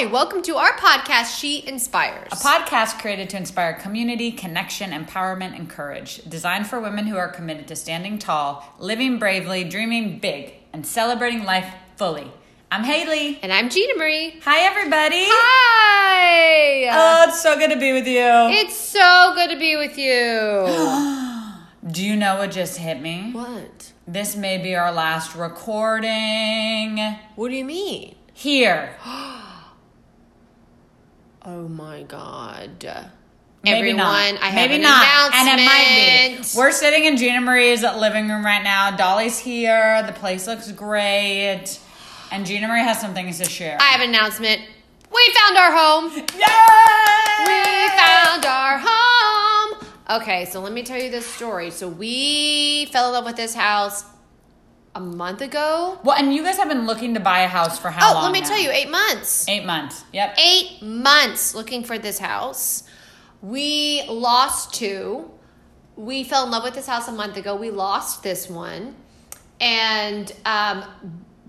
Hi, 0.00 0.06
welcome 0.06 0.42
to 0.42 0.54
our 0.54 0.74
podcast, 0.74 1.40
She 1.40 1.66
Inspires. 1.66 2.30
A 2.30 2.36
podcast 2.36 3.00
created 3.00 3.28
to 3.30 3.36
inspire 3.36 3.72
community, 3.74 4.30
connection, 4.30 4.92
empowerment, 4.92 5.56
and 5.56 5.68
courage. 5.68 6.22
Designed 6.22 6.68
for 6.68 6.78
women 6.78 7.08
who 7.08 7.16
are 7.16 7.26
committed 7.26 7.66
to 7.66 7.74
standing 7.74 8.16
tall, 8.16 8.64
living 8.78 9.18
bravely, 9.18 9.64
dreaming 9.64 10.20
big, 10.20 10.54
and 10.72 10.86
celebrating 10.86 11.42
life 11.42 11.74
fully. 11.96 12.30
I'm 12.70 12.84
Haley. 12.84 13.40
and 13.42 13.52
I'm 13.52 13.68
Gina 13.70 13.98
Marie. 13.98 14.38
Hi, 14.44 14.60
everybody. 14.66 15.24
Hi! 15.26 16.88
Oh, 16.92 17.24
it's 17.30 17.42
so 17.42 17.58
good 17.58 17.70
to 17.72 17.80
be 17.80 17.92
with 17.92 18.06
you. 18.06 18.22
it's 18.22 18.76
so 18.76 19.32
good 19.34 19.50
to 19.50 19.58
be 19.58 19.74
with 19.74 19.98
you. 19.98 21.66
Do 21.92 22.06
you 22.06 22.14
know 22.14 22.36
what 22.36 22.52
just 22.52 22.78
hit 22.78 23.00
me? 23.00 23.32
what? 23.32 23.92
This 24.06 24.36
may 24.36 24.58
be 24.58 24.76
our 24.76 24.92
last 24.92 25.34
recording 25.34 26.98
What 27.34 27.48
do 27.48 27.56
you 27.56 27.64
mean? 27.64 28.14
here. 28.32 28.94
Oh 31.50 31.66
my 31.66 32.02
god. 32.02 32.84
Maybe 33.64 33.78
Everyone, 33.78 33.96
not. 33.96 34.42
I 34.42 34.48
have 34.48 34.54
Maybe 34.54 34.74
an 34.74 34.82
not. 34.82 35.34
And 35.34 35.58
it 35.58 35.64
might 35.64 36.42
be. 36.42 36.58
We're 36.58 36.72
sitting 36.72 37.06
in 37.06 37.16
Gina 37.16 37.40
Marie's 37.40 37.82
living 37.82 38.28
room 38.28 38.44
right 38.44 38.62
now. 38.62 38.94
Dolly's 38.94 39.38
here. 39.38 40.02
The 40.06 40.12
place 40.12 40.46
looks 40.46 40.70
great. 40.72 41.80
And 42.30 42.44
Gina 42.44 42.68
Marie 42.68 42.82
has 42.82 43.00
some 43.00 43.14
things 43.14 43.38
to 43.38 43.46
share. 43.46 43.78
I 43.80 43.84
have 43.84 44.02
an 44.02 44.10
announcement. 44.10 44.60
We 45.10 45.34
found 45.42 45.56
our 45.56 45.72
home. 45.72 46.10
Yay! 46.18 47.46
We 47.46 47.88
found 47.96 48.44
our 48.44 48.78
home. 48.84 50.20
Okay, 50.20 50.44
so 50.44 50.60
let 50.60 50.74
me 50.74 50.82
tell 50.82 51.00
you 51.00 51.10
this 51.10 51.24
story. 51.24 51.70
So 51.70 51.88
we 51.88 52.90
fell 52.92 53.06
in 53.06 53.14
love 53.14 53.24
with 53.24 53.36
this 53.36 53.54
house 53.54 54.04
a 54.98 55.00
month 55.00 55.40
ago. 55.40 55.98
Well, 56.02 56.16
and 56.18 56.34
you 56.34 56.42
guys 56.42 56.56
have 56.56 56.68
been 56.68 56.84
looking 56.84 57.14
to 57.14 57.20
buy 57.20 57.40
a 57.40 57.46
house 57.48 57.78
for 57.78 57.88
how 57.90 58.10
Oh, 58.10 58.14
long? 58.14 58.24
let 58.24 58.32
me 58.32 58.40
now? 58.40 58.48
tell 58.48 58.58
you, 58.58 58.70
eight 58.70 58.90
months. 58.90 59.48
Eight 59.48 59.64
months. 59.64 60.04
Yep. 60.12 60.36
Eight 60.44 60.82
months 60.82 61.54
looking 61.54 61.84
for 61.84 61.98
this 61.98 62.18
house. 62.18 62.82
We 63.40 64.02
lost 64.08 64.74
two. 64.74 65.30
We 65.96 66.24
fell 66.24 66.44
in 66.44 66.50
love 66.50 66.64
with 66.64 66.74
this 66.74 66.86
house 66.88 67.06
a 67.06 67.12
month 67.12 67.36
ago. 67.36 67.54
We 67.54 67.70
lost 67.70 68.24
this 68.24 68.48
one. 68.50 68.96
And 69.60 70.32
um, 70.44 70.84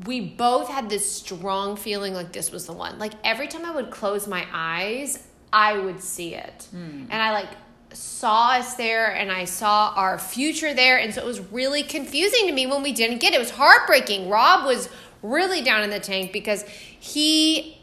we 0.06 0.22
both 0.22 0.70
had 0.70 0.90
this 0.90 1.12
strong 1.12 1.76
feeling 1.76 2.14
like 2.14 2.32
this 2.32 2.52
was 2.52 2.68
the 2.68 2.74
one. 2.74 3.00
Like 3.00 3.14
every 3.24 3.48
time 3.48 3.66
I 3.66 3.72
would 3.72 3.90
close 3.90 4.28
my 4.28 4.46
eyes, 4.54 5.28
I 5.52 5.78
would 5.80 6.02
see 6.02 6.36
it. 6.36 6.68
And 6.72 7.12
I 7.12 7.32
like 7.32 7.50
saw 7.94 8.52
us 8.52 8.76
there 8.76 9.14
and 9.16 9.32
I 9.32 9.46
saw 9.46 9.94
our 9.96 10.20
future 10.20 10.74
there. 10.74 10.98
And 11.00 11.14
so 11.14 11.22
it 11.22 11.26
was 11.26 11.40
really 11.52 11.84
confusing 11.84 12.48
to 12.48 12.52
me 12.52 12.68
when 12.68 12.84
we 12.84 12.92
didn't 12.92 13.20
get 13.20 13.34
it. 13.34 13.38
It 13.38 13.40
was 13.40 13.52
heartbreaking. 13.52 14.30
Rob 14.30 14.66
was 14.66 14.90
really 15.22 15.62
down 15.62 15.84
in 15.84 15.90
the 15.90 16.00
tank 16.00 16.32
because 16.32 16.64
he 16.68 17.80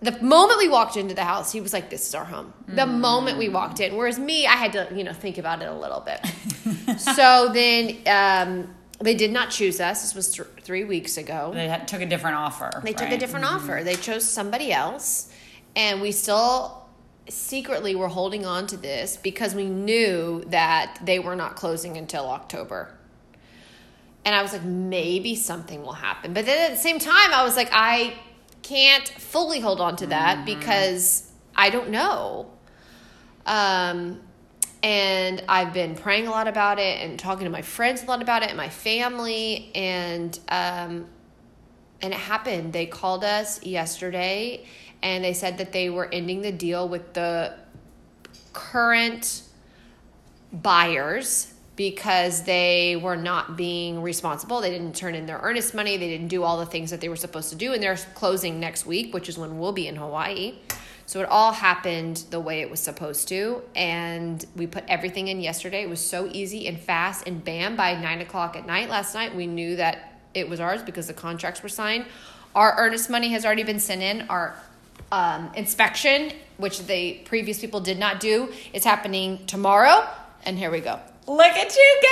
the 0.00 0.20
moment 0.22 0.58
we 0.58 0.68
walked 0.68 0.96
into 0.96 1.14
the 1.14 1.24
house, 1.24 1.50
he 1.50 1.62
was 1.62 1.72
like, 1.72 1.88
"This 1.88 2.06
is 2.06 2.14
our 2.14 2.26
home." 2.26 2.52
The 2.68 2.84
moment 2.84 3.38
we 3.38 3.48
walked 3.48 3.80
in, 3.80 3.96
whereas 3.96 4.18
me, 4.18 4.46
I 4.46 4.52
had 4.52 4.72
to, 4.72 4.88
you 4.94 5.02
know, 5.02 5.14
think 5.14 5.38
about 5.38 5.62
it 5.62 5.68
a 5.68 5.72
little 5.72 6.00
bit. 6.00 7.00
so 7.00 7.48
then 7.54 7.96
um, 8.06 8.74
they 9.00 9.14
did 9.14 9.32
not 9.32 9.50
choose 9.50 9.80
us. 9.80 10.02
This 10.02 10.14
was 10.14 10.34
th- 10.34 10.48
three 10.60 10.84
weeks 10.84 11.16
ago. 11.16 11.52
They 11.54 11.68
had, 11.68 11.88
took 11.88 12.02
a 12.02 12.06
different 12.06 12.36
offer. 12.36 12.70
They 12.82 12.92
took 12.92 13.08
a 13.08 13.10
right? 13.12 13.20
different 13.20 13.46
offer. 13.46 13.82
They 13.82 13.94
chose 13.94 14.28
somebody 14.28 14.72
else, 14.72 15.32
and 15.74 16.02
we 16.02 16.12
still 16.12 16.83
secretly 17.28 17.94
we 17.94 18.00
were 18.00 18.08
holding 18.08 18.44
on 18.44 18.66
to 18.68 18.76
this 18.76 19.16
because 19.16 19.54
we 19.54 19.64
knew 19.64 20.44
that 20.48 20.98
they 21.02 21.18
were 21.18 21.36
not 21.36 21.56
closing 21.56 21.96
until 21.96 22.26
October. 22.28 22.90
And 24.24 24.34
I 24.34 24.42
was 24.42 24.52
like, 24.52 24.64
maybe 24.64 25.34
something 25.34 25.82
will 25.82 25.92
happen. 25.92 26.32
But 26.32 26.46
then 26.46 26.70
at 26.70 26.76
the 26.76 26.82
same 26.82 26.98
time, 26.98 27.32
I 27.32 27.44
was 27.44 27.56
like, 27.56 27.68
I 27.72 28.14
can't 28.62 29.06
fully 29.06 29.60
hold 29.60 29.80
on 29.80 29.96
to 29.96 30.06
that 30.06 30.46
because 30.46 31.30
I 31.54 31.70
don't 31.70 31.90
know. 31.90 32.50
Um, 33.44 34.20
and 34.82 35.42
I've 35.48 35.72
been 35.72 35.94
praying 35.94 36.26
a 36.26 36.30
lot 36.30 36.48
about 36.48 36.78
it 36.78 37.00
and 37.00 37.18
talking 37.18 37.44
to 37.44 37.50
my 37.50 37.62
friends 37.62 38.02
a 38.02 38.06
lot 38.06 38.22
about 38.22 38.42
it 38.42 38.48
and 38.48 38.56
my 38.56 38.70
family. 38.70 39.70
And 39.74 40.38
um, 40.48 41.06
and 42.00 42.12
it 42.12 42.20
happened. 42.20 42.72
They 42.74 42.84
called 42.84 43.24
us 43.24 43.62
yesterday 43.64 44.66
and 45.04 45.22
they 45.22 45.34
said 45.34 45.58
that 45.58 45.70
they 45.70 45.90
were 45.90 46.08
ending 46.12 46.40
the 46.40 46.50
deal 46.50 46.88
with 46.88 47.12
the 47.12 47.54
current 48.54 49.42
buyers 50.50 51.52
because 51.76 52.44
they 52.44 52.96
were 52.96 53.16
not 53.16 53.54
being 53.56 54.00
responsible. 54.00 54.62
They 54.62 54.70
didn't 54.70 54.96
turn 54.96 55.14
in 55.14 55.26
their 55.26 55.40
earnest 55.42 55.74
money. 55.74 55.98
They 55.98 56.08
didn't 56.08 56.28
do 56.28 56.42
all 56.42 56.58
the 56.58 56.66
things 56.66 56.90
that 56.90 57.02
they 57.02 57.10
were 57.10 57.16
supposed 57.16 57.50
to 57.50 57.56
do. 57.56 57.74
And 57.74 57.82
they're 57.82 57.98
closing 58.14 58.58
next 58.58 58.86
week, 58.86 59.12
which 59.12 59.28
is 59.28 59.36
when 59.36 59.58
we'll 59.58 59.72
be 59.72 59.88
in 59.88 59.96
Hawaii. 59.96 60.54
So 61.04 61.20
it 61.20 61.28
all 61.28 61.52
happened 61.52 62.24
the 62.30 62.40
way 62.40 62.62
it 62.62 62.70
was 62.70 62.80
supposed 62.80 63.28
to. 63.28 63.62
And 63.74 64.42
we 64.56 64.66
put 64.66 64.84
everything 64.88 65.28
in 65.28 65.40
yesterday. 65.40 65.82
It 65.82 65.90
was 65.90 66.00
so 66.00 66.30
easy 66.32 66.66
and 66.66 66.80
fast. 66.80 67.26
And 67.26 67.44
bam, 67.44 67.76
by 67.76 68.00
nine 68.00 68.22
o'clock 68.22 68.56
at 68.56 68.66
night 68.66 68.88
last 68.88 69.14
night, 69.14 69.34
we 69.34 69.46
knew 69.46 69.76
that 69.76 70.22
it 70.32 70.48
was 70.48 70.60
ours 70.60 70.82
because 70.82 71.08
the 71.08 71.14
contracts 71.14 71.62
were 71.62 71.68
signed. 71.68 72.06
Our 72.54 72.74
earnest 72.78 73.10
money 73.10 73.30
has 73.30 73.44
already 73.44 73.64
been 73.64 73.80
sent 73.80 74.00
in. 74.00 74.22
Our 74.28 74.56
um, 75.14 75.50
inspection, 75.54 76.32
which 76.56 76.86
the 76.86 77.20
previous 77.24 77.60
people 77.60 77.80
did 77.80 77.98
not 77.98 78.18
do, 78.18 78.52
is 78.72 78.84
happening 78.84 79.46
tomorrow. 79.46 80.06
And 80.44 80.58
here 80.58 80.70
we 80.70 80.80
go. 80.80 80.98
Look 81.28 81.52
at 81.52 81.74
you 81.74 82.00
go! 82.02 82.10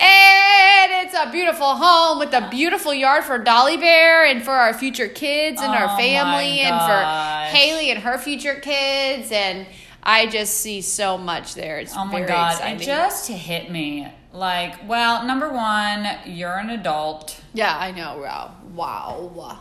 And 0.00 1.06
it's 1.06 1.14
a 1.14 1.30
beautiful 1.32 1.74
home 1.74 2.20
with 2.20 2.32
a 2.32 2.48
beautiful 2.48 2.94
yard 2.94 3.24
for 3.24 3.38
Dolly 3.38 3.76
Bear 3.76 4.24
and 4.24 4.42
for 4.42 4.52
our 4.52 4.72
future 4.72 5.08
kids 5.08 5.60
and 5.60 5.70
Oh 5.72 5.74
our 5.76 5.98
family 5.98 6.60
and 6.60 6.80
for 6.80 7.56
Haley 7.56 7.90
and 7.90 8.00
her 8.00 8.16
future 8.16 8.54
kids. 8.54 9.32
And 9.32 9.66
I 10.02 10.26
just 10.26 10.58
see 10.58 10.80
so 10.80 11.18
much 11.18 11.54
there. 11.54 11.78
It's 11.78 11.94
Oh 11.96 12.04
my 12.04 12.22
god, 12.22 12.52
exciting. 12.52 12.80
it 12.80 12.84
just 12.84 13.28
hit 13.28 13.70
me. 13.70 14.06
Like, 14.32 14.88
well, 14.88 15.26
number 15.26 15.48
one, 15.52 16.06
you're 16.24 16.56
an 16.56 16.70
adult. 16.70 17.40
yeah, 17.52 17.76
I 17.76 17.90
know. 17.90 18.18
Wow. 18.18 18.54
Wow. 18.74 19.58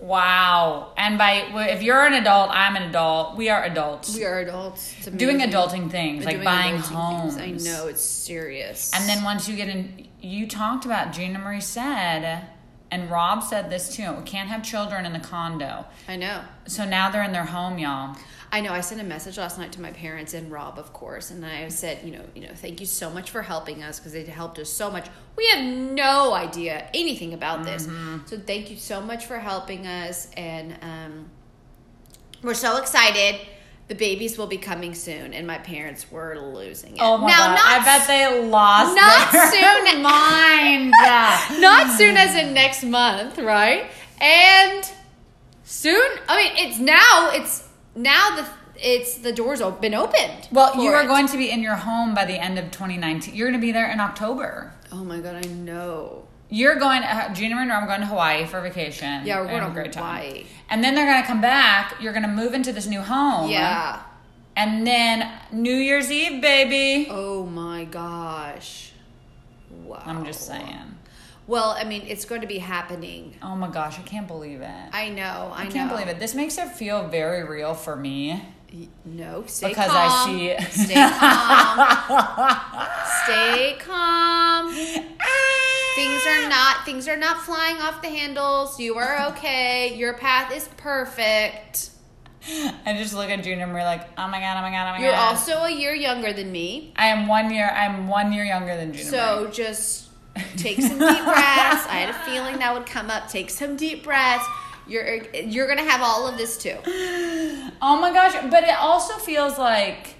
Wow. 0.00 0.92
And 0.96 1.16
by 1.18 1.46
if 1.70 1.82
you're 1.82 2.04
an 2.04 2.14
adult, 2.14 2.50
I'm 2.52 2.76
an 2.76 2.82
adult. 2.82 3.36
We 3.36 3.48
are 3.48 3.64
adults. 3.64 4.14
We 4.14 4.24
are 4.24 4.40
adults. 4.40 4.94
Doing 5.06 5.38
adulting 5.38 5.90
things, 5.90 6.24
like 6.24 6.42
buying 6.44 6.76
homes. 6.76 7.36
things. 7.36 7.66
I 7.66 7.70
know 7.70 7.86
it's 7.88 8.02
serious. 8.02 8.92
And 8.94 9.08
then 9.08 9.24
once 9.24 9.48
you 9.48 9.56
get 9.56 9.68
in, 9.68 10.08
you 10.20 10.46
talked 10.46 10.84
about 10.84 11.12
Gina 11.12 11.38
Marie 11.38 11.60
said, 11.60 12.46
and 12.94 13.10
Rob 13.10 13.42
said 13.42 13.70
this 13.70 13.94
too. 13.96 14.12
We 14.12 14.22
can't 14.22 14.48
have 14.48 14.62
children 14.62 15.04
in 15.04 15.12
the 15.12 15.18
condo. 15.18 15.84
I 16.06 16.14
know. 16.14 16.42
So 16.68 16.84
now 16.84 17.10
they're 17.10 17.24
in 17.24 17.32
their 17.32 17.44
home, 17.44 17.76
y'all. 17.76 18.16
I 18.52 18.60
know. 18.60 18.72
I 18.72 18.82
sent 18.82 19.00
a 19.00 19.04
message 19.04 19.36
last 19.36 19.58
night 19.58 19.72
to 19.72 19.80
my 19.80 19.90
parents 19.90 20.32
and 20.32 20.48
Rob, 20.48 20.78
of 20.78 20.92
course, 20.92 21.32
and 21.32 21.44
I 21.44 21.66
said, 21.70 22.04
you 22.04 22.12
know, 22.12 22.24
you 22.36 22.42
know, 22.42 22.54
thank 22.54 22.78
you 22.78 22.86
so 22.86 23.10
much 23.10 23.30
for 23.30 23.42
helping 23.42 23.82
us 23.82 23.98
because 23.98 24.12
they 24.12 24.22
helped 24.22 24.60
us 24.60 24.70
so 24.70 24.92
much. 24.92 25.08
We 25.34 25.48
have 25.48 25.64
no 25.64 26.34
idea 26.34 26.88
anything 26.94 27.34
about 27.34 27.64
this, 27.64 27.88
so 28.26 28.38
thank 28.38 28.70
you 28.70 28.76
so 28.76 29.00
much 29.00 29.26
for 29.26 29.40
helping 29.40 29.88
us, 29.88 30.28
and 30.36 30.76
um, 30.80 31.30
we're 32.44 32.54
so 32.54 32.76
excited. 32.76 33.40
The 33.86 33.94
babies 33.94 34.38
will 34.38 34.46
be 34.46 34.56
coming 34.56 34.94
soon, 34.94 35.34
and 35.34 35.46
my 35.46 35.58
parents 35.58 36.10
were 36.10 36.38
losing 36.38 36.96
it. 36.96 37.02
Oh 37.02 37.18
my 37.18 37.28
now, 37.28 37.48
god! 37.48 37.54
Not 37.54 37.66
I 37.66 37.84
bet 37.84 38.06
they 38.06 38.48
lost 38.48 38.96
not 38.96 39.52
soon. 39.52 40.02
mind. 40.02 40.90
not 41.60 41.98
soon 41.98 42.16
as 42.16 42.34
in 42.34 42.54
next 42.54 42.82
month, 42.82 43.38
right? 43.38 43.90
And 44.20 44.90
soon. 45.64 46.10
I 46.28 46.36
mean, 46.36 46.52
it's 46.66 46.78
now. 46.78 47.30
It's 47.32 47.68
now 47.94 48.36
the 48.36 48.48
it's 48.76 49.18
the 49.18 49.32
doors 49.32 49.60
have 49.60 49.80
been 49.80 49.94
opened. 49.94 50.48
Well, 50.50 50.82
you 50.82 50.90
are 50.90 51.04
it. 51.04 51.06
going 51.06 51.26
to 51.28 51.36
be 51.36 51.50
in 51.50 51.62
your 51.62 51.76
home 51.76 52.14
by 52.14 52.24
the 52.24 52.42
end 52.42 52.58
of 52.58 52.70
2019. 52.70 53.34
You're 53.34 53.48
going 53.48 53.60
to 53.60 53.64
be 53.64 53.72
there 53.72 53.90
in 53.90 54.00
October. 54.00 54.72
Oh 54.92 55.04
my 55.04 55.20
god, 55.20 55.44
I 55.44 55.48
know. 55.48 56.26
You're 56.54 56.76
going. 56.76 57.02
Uh, 57.02 57.34
Gina 57.34 57.56
and 57.56 57.72
I 57.72 57.80
are 57.82 57.86
going 57.86 58.00
to 58.00 58.06
Hawaii 58.06 58.44
for 58.46 58.60
vacation. 58.60 59.26
Yeah, 59.26 59.40
we're 59.40 59.48
going 59.48 59.62
a 59.64 59.66
to 59.66 59.72
great 59.72 59.92
time. 59.92 60.22
Hawaii. 60.22 60.44
And 60.70 60.84
then 60.84 60.94
they're 60.94 61.06
going 61.06 61.20
to 61.20 61.26
come 61.26 61.40
back. 61.40 61.96
You're 62.00 62.12
going 62.12 62.22
to 62.22 62.28
move 62.28 62.54
into 62.54 62.72
this 62.72 62.86
new 62.86 63.00
home. 63.00 63.50
Yeah. 63.50 64.00
And 64.56 64.86
then 64.86 65.28
New 65.50 65.74
Year's 65.74 66.12
Eve, 66.12 66.40
baby. 66.40 67.08
Oh 67.10 67.44
my 67.44 67.84
gosh. 67.84 68.92
Wow. 69.84 70.00
I'm 70.06 70.24
just 70.24 70.46
saying. 70.46 70.94
Well, 71.48 71.70
I 71.76 71.82
mean, 71.82 72.02
it's 72.06 72.24
going 72.24 72.40
to 72.42 72.46
be 72.46 72.58
happening. 72.58 73.34
Oh 73.42 73.56
my 73.56 73.68
gosh, 73.68 73.98
I 73.98 74.02
can't 74.02 74.28
believe 74.28 74.60
it. 74.60 74.70
I 74.92 75.08
know. 75.10 75.50
I, 75.52 75.62
I 75.62 75.66
can't 75.66 75.90
know. 75.90 75.96
believe 75.96 76.08
it. 76.08 76.20
This 76.20 76.34
makes 76.36 76.56
it 76.56 76.68
feel 76.68 77.08
very 77.08 77.42
real 77.42 77.74
for 77.74 77.96
me. 77.96 78.40
No, 79.04 79.44
stay 79.46 79.68
Because 79.68 79.90
I 79.92 80.06
calm. 80.08 80.36
see- 80.36 80.56
Stay 80.84 80.94
calm. 81.18 82.88
stay 83.24 83.76
calm. 83.78 85.13
Things 86.04 86.26
are 86.26 86.48
not 86.50 86.84
things 86.84 87.08
are 87.08 87.16
not 87.16 87.38
flying 87.38 87.76
off 87.76 88.02
the 88.02 88.10
handles. 88.10 88.78
You 88.78 88.96
are 88.96 89.28
okay. 89.28 89.96
Your 89.96 90.12
path 90.12 90.54
is 90.54 90.68
perfect. 90.76 91.88
I 92.46 92.94
just 92.98 93.14
look 93.14 93.30
at 93.30 93.42
June 93.42 93.60
and 93.60 93.72
we're 93.72 93.84
like, 93.84 94.06
oh 94.18 94.28
my 94.28 94.38
god, 94.38 94.58
oh 94.58 94.60
my 94.60 94.70
god, 94.70 94.88
oh 94.88 94.92
my 94.92 94.98
god. 94.98 95.02
You're 95.02 95.14
also 95.14 95.62
a 95.62 95.70
year 95.70 95.94
younger 95.94 96.34
than 96.34 96.52
me. 96.52 96.92
I 96.96 97.06
am 97.06 97.26
one 97.26 97.50
year. 97.50 97.70
I'm 97.74 98.06
one 98.06 98.34
year 98.34 98.44
younger 98.44 98.76
than 98.76 98.92
June. 98.92 99.06
So 99.06 99.48
just 99.50 100.10
take 100.58 100.78
some 100.78 100.98
deep 100.98 101.24
breaths. 101.24 101.86
I 101.86 102.04
had 102.04 102.10
a 102.10 102.30
feeling 102.30 102.58
that 102.58 102.74
would 102.74 102.84
come 102.84 103.08
up. 103.08 103.30
Take 103.30 103.48
some 103.48 103.74
deep 103.74 104.04
breaths. 104.04 104.44
You're 104.86 105.24
you're 105.32 105.66
gonna 105.66 105.88
have 105.88 106.02
all 106.02 106.28
of 106.28 106.36
this 106.36 106.58
too. 106.58 106.76
Oh 107.80 108.00
my 108.00 108.12
gosh, 108.12 108.34
but 108.50 108.64
it 108.64 108.76
also 108.78 109.14
feels 109.18 109.58
like 109.58 110.13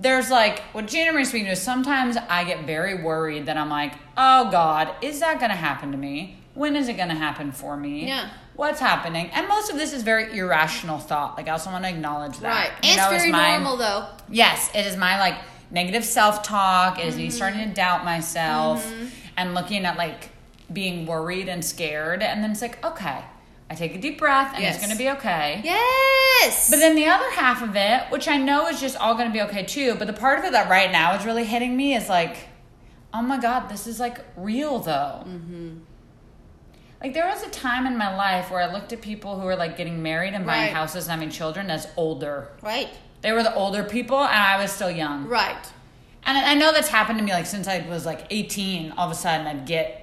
there's 0.00 0.30
like 0.30 0.60
what 0.72 0.86
Gina 0.86 1.12
Marie 1.12 1.24
speaking 1.24 1.46
to 1.46 1.52
is 1.52 1.60
sometimes 1.62 2.16
I 2.16 2.44
get 2.44 2.64
very 2.64 3.02
worried 3.02 3.46
that 3.46 3.56
I'm 3.56 3.68
like, 3.70 3.92
oh 4.16 4.50
God, 4.50 4.90
is 5.02 5.20
that 5.20 5.38
gonna 5.40 5.54
happen 5.54 5.92
to 5.92 5.98
me? 5.98 6.38
When 6.54 6.74
is 6.74 6.88
it 6.88 6.94
gonna 6.96 7.14
happen 7.14 7.52
for 7.52 7.76
me? 7.76 8.06
Yeah. 8.08 8.30
What's 8.56 8.80
happening? 8.80 9.30
And 9.32 9.46
most 9.48 9.70
of 9.70 9.76
this 9.76 9.92
is 9.92 10.02
very 10.02 10.36
irrational 10.38 10.98
thought. 10.98 11.36
Like 11.36 11.48
I 11.48 11.52
also 11.52 11.70
want 11.70 11.84
to 11.84 11.90
acknowledge 11.90 12.38
that. 12.40 12.48
Right. 12.48 12.70
You 12.82 12.90
And 12.90 12.96
know, 12.98 13.10
it's 13.12 13.22
very 13.22 13.32
my- 13.32 13.52
normal 13.56 13.76
though. 13.76 14.06
Yes, 14.28 14.70
it 14.74 14.84
is 14.86 14.96
my 14.96 15.18
like 15.18 15.36
negative 15.70 16.04
self 16.04 16.42
talk. 16.42 16.98
It 16.98 17.06
is 17.06 17.14
Mm-hmm. 17.14 17.22
me 17.24 17.30
starting 17.30 17.68
to 17.68 17.74
doubt 17.74 18.04
myself 18.04 18.90
and 19.36 19.54
looking 19.54 19.84
at 19.86 19.96
like 19.96 20.30
being 20.72 21.06
worried 21.06 21.48
and 21.48 21.64
scared. 21.64 22.22
And 22.22 22.42
then 22.42 22.50
it's 22.52 22.62
like, 22.62 22.84
okay, 22.84 23.22
I 23.70 23.74
take 23.74 23.94
a 23.94 23.98
deep 23.98 24.18
breath 24.18 24.52
and 24.54 24.62
Yes. 24.64 24.74
it's 24.76 24.84
gonna 24.84 24.98
be 24.98 25.08
okay. 25.10 25.60
Yes. 25.62 26.68
But 26.70 26.80
then 26.80 26.96
the 26.96 27.06
other 27.06 27.30
half 27.30 27.62
of 27.62 27.76
it, 27.76 28.02
which 28.10 28.26
I 28.26 28.36
know 28.36 28.66
is 28.66 28.80
just 28.80 28.96
all 28.96 29.14
gonna 29.14 29.30
be 29.30 29.40
okay 29.42 29.62
too, 29.62 29.94
but 29.94 30.06
the 30.08 30.12
part 30.12 30.40
of 30.40 30.44
it 30.44 30.52
that 30.52 30.68
right 30.68 30.90
now 30.90 31.14
is 31.14 31.24
really 31.24 31.44
hitting 31.44 31.76
me 31.76 31.94
is 31.94 32.08
like, 32.08 32.36
oh 33.14 33.22
my 33.22 33.38
god, 33.38 33.68
this 33.68 33.86
is 33.86 34.00
like 34.00 34.18
real 34.36 34.80
though. 34.80 35.22
Mm-hmm. 35.26 35.78
Like 37.02 37.14
there 37.14 37.26
was 37.26 37.42
a 37.42 37.48
time 37.50 37.86
in 37.86 37.96
my 37.96 38.14
life 38.14 38.50
where 38.50 38.60
I 38.60 38.72
looked 38.72 38.92
at 38.92 39.00
people 39.00 39.38
who 39.38 39.46
were 39.46 39.56
like 39.56 39.76
getting 39.76 40.02
married 40.02 40.34
and 40.34 40.44
buying 40.44 40.64
Right. 40.66 40.72
houses 40.74 41.04
and 41.04 41.12
having 41.12 41.30
children 41.30 41.70
as 41.70 41.86
older. 41.96 42.48
right. 42.62 42.88
They 43.22 43.32
were 43.32 43.42
the 43.42 43.54
older 43.54 43.84
people 43.84 44.18
and 44.18 44.34
I 44.34 44.60
was 44.60 44.72
still 44.72 44.90
young. 44.90 45.26
Right. 45.26 45.66
And 46.24 46.36
I 46.38 46.52
I 46.52 46.54
know 46.54 46.72
that's 46.72 46.88
happened 46.88 47.18
to 47.18 47.24
me 47.24 47.32
like 47.32 47.46
since 47.46 47.68
I 47.68 47.86
was 47.88 48.04
like 48.06 48.26
18, 48.30 48.92
all 48.96 49.06
of 49.06 49.12
a 49.12 49.14
sudden 49.14 49.46
I'd 49.46 49.66
get 49.66 49.99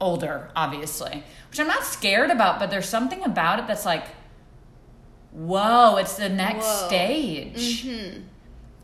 older, 0.00 0.50
obviously. 0.54 1.24
Which 1.50 1.60
I'm 1.60 1.66
not 1.66 1.84
scared 1.84 2.30
about, 2.30 2.58
but 2.58 2.70
there's 2.70 2.88
something 2.88 3.22
about 3.24 3.58
it 3.58 3.66
that's 3.66 3.86
like, 3.86 4.06
whoa, 5.32 5.96
it's 5.96 6.16
the 6.16 6.28
next 6.28 6.66
Whoa. 6.66 6.88
stage. 6.88 7.84
Mm-hmm. 7.84 8.22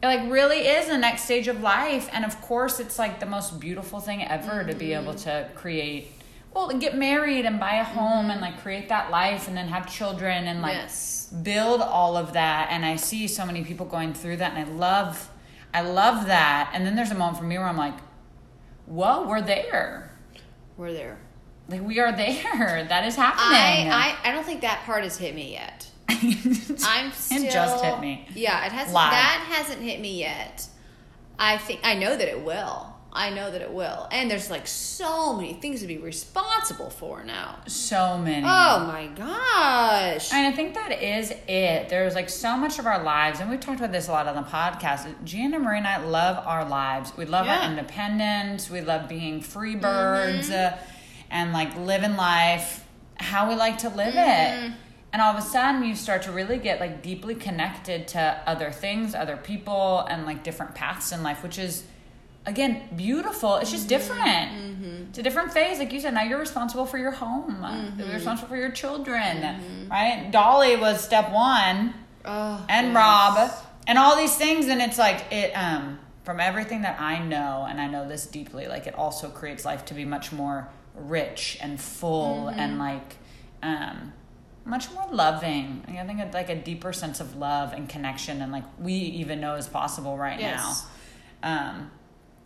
It 0.02 0.06
like 0.06 0.30
really 0.30 0.58
is 0.58 0.88
the 0.88 0.98
next 0.98 1.24
stage 1.24 1.48
of 1.48 1.60
life. 1.60 2.08
And 2.12 2.24
of 2.24 2.40
course 2.40 2.80
it's 2.80 2.98
like 2.98 3.20
the 3.20 3.26
most 3.26 3.60
beautiful 3.60 4.00
thing 4.00 4.24
ever 4.24 4.64
to 4.64 4.74
be 4.74 4.92
able 4.94 5.14
mm-hmm. 5.14 5.48
to 5.48 5.48
create 5.54 6.08
well, 6.54 6.68
get 6.78 6.96
married 6.96 7.46
and 7.46 7.58
buy 7.58 7.76
a 7.76 7.84
home 7.84 8.30
and 8.30 8.40
like 8.40 8.60
create 8.60 8.88
that 8.90 9.10
life 9.10 9.48
and 9.48 9.56
then 9.56 9.68
have 9.68 9.90
children 9.90 10.46
and 10.46 10.60
like 10.60 10.74
Yes. 10.74 11.32
build 11.42 11.80
all 11.80 12.16
of 12.16 12.34
that 12.34 12.68
and 12.70 12.84
i 12.84 12.96
see 12.96 13.26
so 13.26 13.46
many 13.46 13.64
people 13.64 13.86
going 13.86 14.12
through 14.12 14.36
that 14.36 14.52
and 14.54 14.68
i 14.68 14.70
love 14.70 15.30
i 15.72 15.80
love 15.80 16.26
that 16.26 16.70
and 16.74 16.86
then 16.86 16.94
there's 16.94 17.10
a 17.10 17.14
moment 17.14 17.38
for 17.38 17.44
me 17.44 17.56
where 17.56 17.66
i'm 17.66 17.76
like 17.76 17.98
whoa 18.86 19.26
we're 19.26 19.40
there 19.40 20.11
We're 20.82 20.92
there. 20.92 21.16
like 21.68 21.86
we 21.86 22.00
are 22.00 22.10
there 22.10 22.84
that 22.88 23.04
is 23.06 23.14
happening 23.14 23.88
I, 23.88 24.16
I 24.24 24.28
I 24.28 24.32
don't 24.32 24.44
think 24.44 24.62
that 24.62 24.82
part 24.84 25.04
has 25.04 25.16
hit 25.16 25.32
me 25.32 25.52
yet. 25.52 25.86
I'm 26.08 27.12
still 27.12 27.44
it 27.44 27.52
just 27.52 27.84
hit 27.84 28.00
me 28.00 28.26
Yeah, 28.34 28.66
it 28.66 28.72
hasn't 28.72 28.92
that 28.92 29.46
hasn't 29.48 29.80
hit 29.80 30.00
me 30.00 30.18
yet. 30.18 30.66
I 31.38 31.58
think 31.58 31.82
I 31.84 31.94
know 31.94 32.16
that 32.16 32.28
it 32.28 32.44
will. 32.44 32.91
I 33.14 33.28
know 33.30 33.50
that 33.50 33.60
it 33.60 33.70
will. 33.70 34.08
And 34.10 34.30
there's 34.30 34.50
like 34.50 34.66
so 34.66 35.34
many 35.34 35.52
things 35.52 35.80
to 35.82 35.86
be 35.86 35.98
responsible 35.98 36.88
for 36.88 37.22
now. 37.24 37.58
so 37.66 38.16
many 38.16 38.44
Oh 38.46 38.86
my 38.86 39.08
gosh. 39.14 40.32
And 40.32 40.46
I 40.46 40.52
think 40.52 40.74
that 40.74 41.02
is 41.02 41.30
it. 41.46 41.88
There's 41.90 42.14
like 42.14 42.30
so 42.30 42.56
much 42.56 42.78
of 42.78 42.86
our 42.86 43.02
lives, 43.02 43.40
and 43.40 43.50
we've 43.50 43.60
talked 43.60 43.80
about 43.80 43.92
this 43.92 44.08
a 44.08 44.12
lot 44.12 44.26
on 44.26 44.34
the 44.36 44.42
podcast. 44.42 45.12
Gina 45.24 45.58
Marie 45.58 45.78
and 45.78 45.86
I 45.86 46.02
love 46.04 46.42
our 46.46 46.66
lives. 46.68 47.12
We 47.16 47.24
love 47.26 47.46
Yeah. 47.46 47.60
our 47.60 47.70
independence. 47.70 48.70
We 48.70 48.80
love 48.80 49.08
being 49.08 49.40
free 49.42 49.76
birds 49.76 50.50
uh, 50.50 50.78
and 51.30 51.52
like 51.52 51.76
living 51.76 52.16
life 52.16 52.84
how 53.16 53.48
we 53.48 53.54
like 53.54 53.78
to 53.78 53.88
live 53.88 54.14
it. 54.16 54.72
And 55.12 55.20
all 55.20 55.36
of 55.36 55.38
a 55.38 55.46
sudden, 55.46 55.84
you 55.84 55.94
start 55.94 56.22
to 56.22 56.32
really 56.32 56.58
get 56.58 56.80
like 56.80 57.02
deeply 57.02 57.34
connected 57.34 58.08
to 58.08 58.40
other 58.46 58.70
things, 58.70 59.14
other 59.14 59.36
people, 59.36 60.06
and 60.08 60.24
like 60.24 60.42
different 60.42 60.74
paths 60.74 61.12
in 61.12 61.22
life, 61.22 61.42
which 61.42 61.58
is 61.58 61.84
again 62.46 62.82
beautiful. 62.96 63.56
It's 63.56 63.70
just 63.70 63.88
different. 63.88 65.08
It's 65.10 65.18
a 65.18 65.22
different 65.22 65.52
phase, 65.52 65.78
like 65.78 65.92
you 65.92 66.00
said. 66.00 66.14
Now 66.14 66.22
you're 66.22 66.38
responsible 66.38 66.86
for 66.86 66.98
your 66.98 67.10
home. 67.10 67.64
You're 67.98 68.08
responsible 68.14 68.48
for 68.48 68.56
your 68.56 68.70
children, 68.70 69.88
right? 69.90 70.30
Dolly 70.30 70.76
was 70.76 71.02
step 71.04 71.30
one, 71.32 71.94
oh, 72.24 72.64
and 72.68 72.88
yes. 72.88 72.96
Rob, 72.96 73.50
and 73.86 73.98
all 73.98 74.16
these 74.16 74.34
things, 74.36 74.66
and 74.68 74.80
it's 74.80 74.98
like 74.98 75.24
it. 75.32 75.52
Um, 75.52 75.98
from 76.24 76.38
everything 76.38 76.82
that 76.82 77.00
I 77.00 77.18
know, 77.18 77.66
and 77.68 77.80
I 77.80 77.88
know 77.88 78.06
this 78.08 78.26
deeply, 78.26 78.68
like 78.68 78.86
it 78.86 78.94
also 78.94 79.28
creates 79.28 79.64
life 79.64 79.84
to 79.86 79.94
be 79.94 80.04
much 80.04 80.30
more 80.32 80.68
rich 80.94 81.58
and 81.60 81.80
full, 81.80 82.48
and 82.48 82.78
like. 82.78 83.16
Um, 83.62 84.12
much 84.64 84.92
more 84.92 85.06
loving. 85.10 85.84
I 85.88 86.04
think 86.06 86.20
it's 86.20 86.34
like 86.34 86.48
a 86.48 86.54
deeper 86.54 86.92
sense 86.92 87.18
of 87.18 87.36
love 87.36 87.72
and 87.72 87.88
connection, 87.88 88.40
and 88.42 88.52
like 88.52 88.62
we 88.78 88.92
even 88.94 89.40
know 89.40 89.56
is 89.56 89.66
possible 89.66 90.16
right 90.16 90.38
Yes. 90.38 90.84
now. 91.42 91.68
Um, 91.72 91.90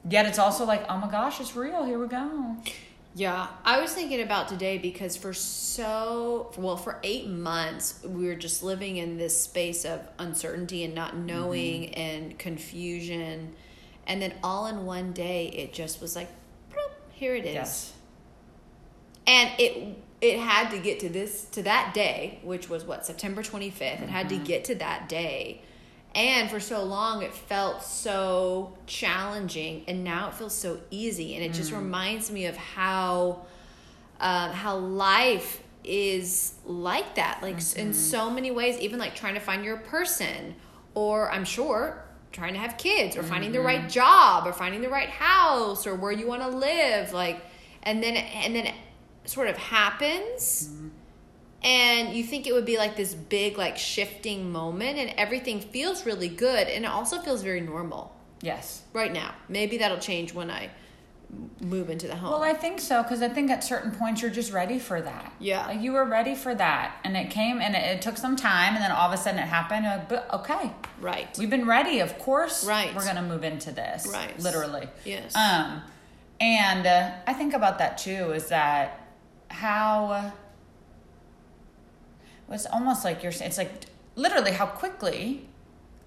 yet 0.08 0.26
it's 0.26 0.38
also 0.38 0.64
like, 0.64 0.84
oh 0.88 0.98
my 0.98 1.10
gosh, 1.10 1.40
it's 1.40 1.56
real. 1.56 1.84
Here 1.84 1.98
we 1.98 2.06
go. 2.08 2.56
Yeah, 3.14 3.46
I 3.64 3.80
was 3.80 3.94
thinking 3.94 4.20
about 4.20 4.48
today 4.48 4.76
because 4.76 5.16
for 5.16 5.32
so 5.32 6.52
well 6.58 6.76
for 6.76 7.00
8 7.02 7.28
months 7.28 8.04
we 8.04 8.26
were 8.26 8.34
just 8.34 8.62
living 8.62 8.98
in 8.98 9.16
this 9.16 9.40
space 9.40 9.86
of 9.86 10.06
uncertainty 10.18 10.84
and 10.84 10.94
not 10.94 11.12
mm-hmm. 11.12 11.26
knowing 11.26 11.94
and 11.94 12.38
confusion 12.38 13.54
and 14.06 14.20
then 14.20 14.34
all 14.44 14.66
in 14.66 14.84
one 14.84 15.12
day 15.12 15.46
it 15.48 15.72
just 15.72 16.02
was 16.02 16.14
like 16.14 16.28
here 17.16 17.34
it 17.34 17.46
is. 17.46 17.54
Yes. 17.54 17.92
And 19.26 19.50
it 19.58 19.98
it 20.20 20.38
had 20.38 20.70
to 20.70 20.78
get 20.78 21.00
to 21.00 21.08
this 21.08 21.44
to 21.52 21.62
that 21.62 21.92
day, 21.94 22.38
which 22.42 22.68
was 22.68 22.84
what 22.84 23.06
September 23.06 23.42
25th. 23.42 24.02
It 24.02 24.08
had 24.08 24.28
to 24.28 24.34
mm-hmm. 24.36 24.44
get 24.44 24.64
to 24.66 24.74
that 24.76 25.08
day. 25.08 25.62
And 26.14 26.50
for 26.50 26.60
so 26.60 26.82
long 26.82 27.22
it 27.22 27.34
felt 27.34 27.82
so 27.82 28.72
challenging 28.86 29.84
and 29.86 30.02
now 30.02 30.28
it 30.28 30.34
feels 30.34 30.54
so 30.54 30.80
easy 30.90 31.34
and 31.34 31.44
it 31.44 31.52
just 31.52 31.72
mm. 31.72 31.76
reminds 31.76 32.30
me 32.30 32.46
of 32.46 32.56
how 32.56 33.44
um, 34.18 34.50
how 34.52 34.78
life 34.78 35.62
is 35.84 36.54
like 36.64 37.14
that 37.14 37.38
like 37.42 37.56
s 37.56 37.74
in 37.74 37.90
mm-hmm. 37.90 37.92
so 37.92 38.28
many 38.28 38.50
ways 38.50 38.76
even 38.80 38.98
like 38.98 39.14
trying 39.14 39.34
to 39.34 39.40
find 39.40 39.64
your 39.64 39.76
person 39.76 40.54
or 40.94 41.30
i'm 41.30 41.44
sure 41.44 42.02
trying 42.32 42.52
to 42.52 42.58
have 42.58 42.76
kids 42.76 43.16
or 43.16 43.22
finding 43.22 43.52
the 43.52 43.60
right 43.60 43.80
mm-hmm. 43.80 43.88
job 43.88 44.46
or 44.46 44.52
finding 44.52 44.82
the 44.82 44.88
right 44.88 45.08
house 45.08 45.86
or 45.86 45.94
where 45.94 46.10
you 46.10 46.26
want 46.26 46.42
to 46.42 46.48
live 46.48 47.12
like 47.12 47.40
and 47.84 48.02
then 48.02 48.16
and 48.16 48.54
then 48.54 48.66
it 48.66 48.74
sort 49.26 49.48
of 49.48 49.56
happens 49.56 50.68
mm-hmm. 50.68 50.85
And 51.66 52.14
you 52.14 52.22
think 52.22 52.46
it 52.46 52.52
would 52.54 52.64
be 52.64 52.78
like 52.78 52.96
this 52.96 53.12
big 53.14 53.58
like 53.58 53.76
shifting 53.76 54.50
moment 54.52 54.96
and 54.99 55.11
everything 55.18 55.61
feels 55.61 56.06
really 56.06 56.28
good 56.28 56.68
and 56.68 56.85
it 56.85 56.88
also 56.90 57.18
feels 57.20 57.42
very 57.42 57.61
normal 57.61 58.14
Yes. 58.40 58.82
right 58.92 59.12
now 59.12 59.35
maybe 59.49 59.78
that'll 59.78 59.99
change 59.99 60.32
when 60.32 60.50
i 60.50 60.70
move 61.61 61.90
into 61.90 62.06
the 62.06 62.14
home 62.14 62.30
Well, 62.30 62.44
I 62.44 62.52
think 62.52 62.78
so 62.80 63.02
because 63.02 63.20
I 63.20 63.28
think 63.28 63.50
at 63.50 63.64
certain 63.64 63.90
points 63.90 64.23
you're 64.23 64.30
just 64.30 64.52
ready 64.52 64.78
for 64.78 65.02
that. 65.02 65.32
Yeah. 65.40 65.66
Like 65.66 65.80
you 65.80 65.90
were 65.92 66.04
ready 66.04 66.37
for 66.37 66.54
that, 66.54 66.94
and 67.02 67.16
it 67.16 67.30
came, 67.30 67.61
and 67.61 67.75
it, 67.75 67.82
it 67.96 68.00
took 68.00 68.16
some 68.16 68.37
time, 68.37 68.75
and 68.75 68.82
then 68.82 68.92
all 68.92 69.08
of 69.08 69.12
a 69.12 69.16
sudden 69.16 69.40
it 69.40 69.49
happened. 69.49 69.85
Like, 70.08 70.32
okay, 70.35 70.70
right 71.00 71.26
we've 71.37 71.50
been 71.50 71.66
ready. 71.66 71.99
Of 71.99 72.16
course, 72.20 72.64
Right. 72.64 72.94
We're 72.94 73.04
gonna 73.04 73.23
move 73.23 73.42
into 73.42 73.73
this, 73.73 74.06
Right. 74.06 74.38
Literally, 74.38 74.88
Yes. 75.04 75.35
Um, 75.35 75.82
and 76.40 76.87
uh, 76.87 77.11
I 77.26 77.32
think 77.32 77.54
about 77.54 77.78
that 77.80 77.99
too. 77.99 78.30
Is 78.30 78.46
that 78.50 79.08
how? 79.50 80.32
It's 82.50 82.66
almost 82.66 83.04
like 83.04 83.22
you're. 83.22 83.32
It's 83.32 83.58
like 83.58 83.72
literally 84.14 84.52
how 84.52 84.66
quickly 84.66 85.48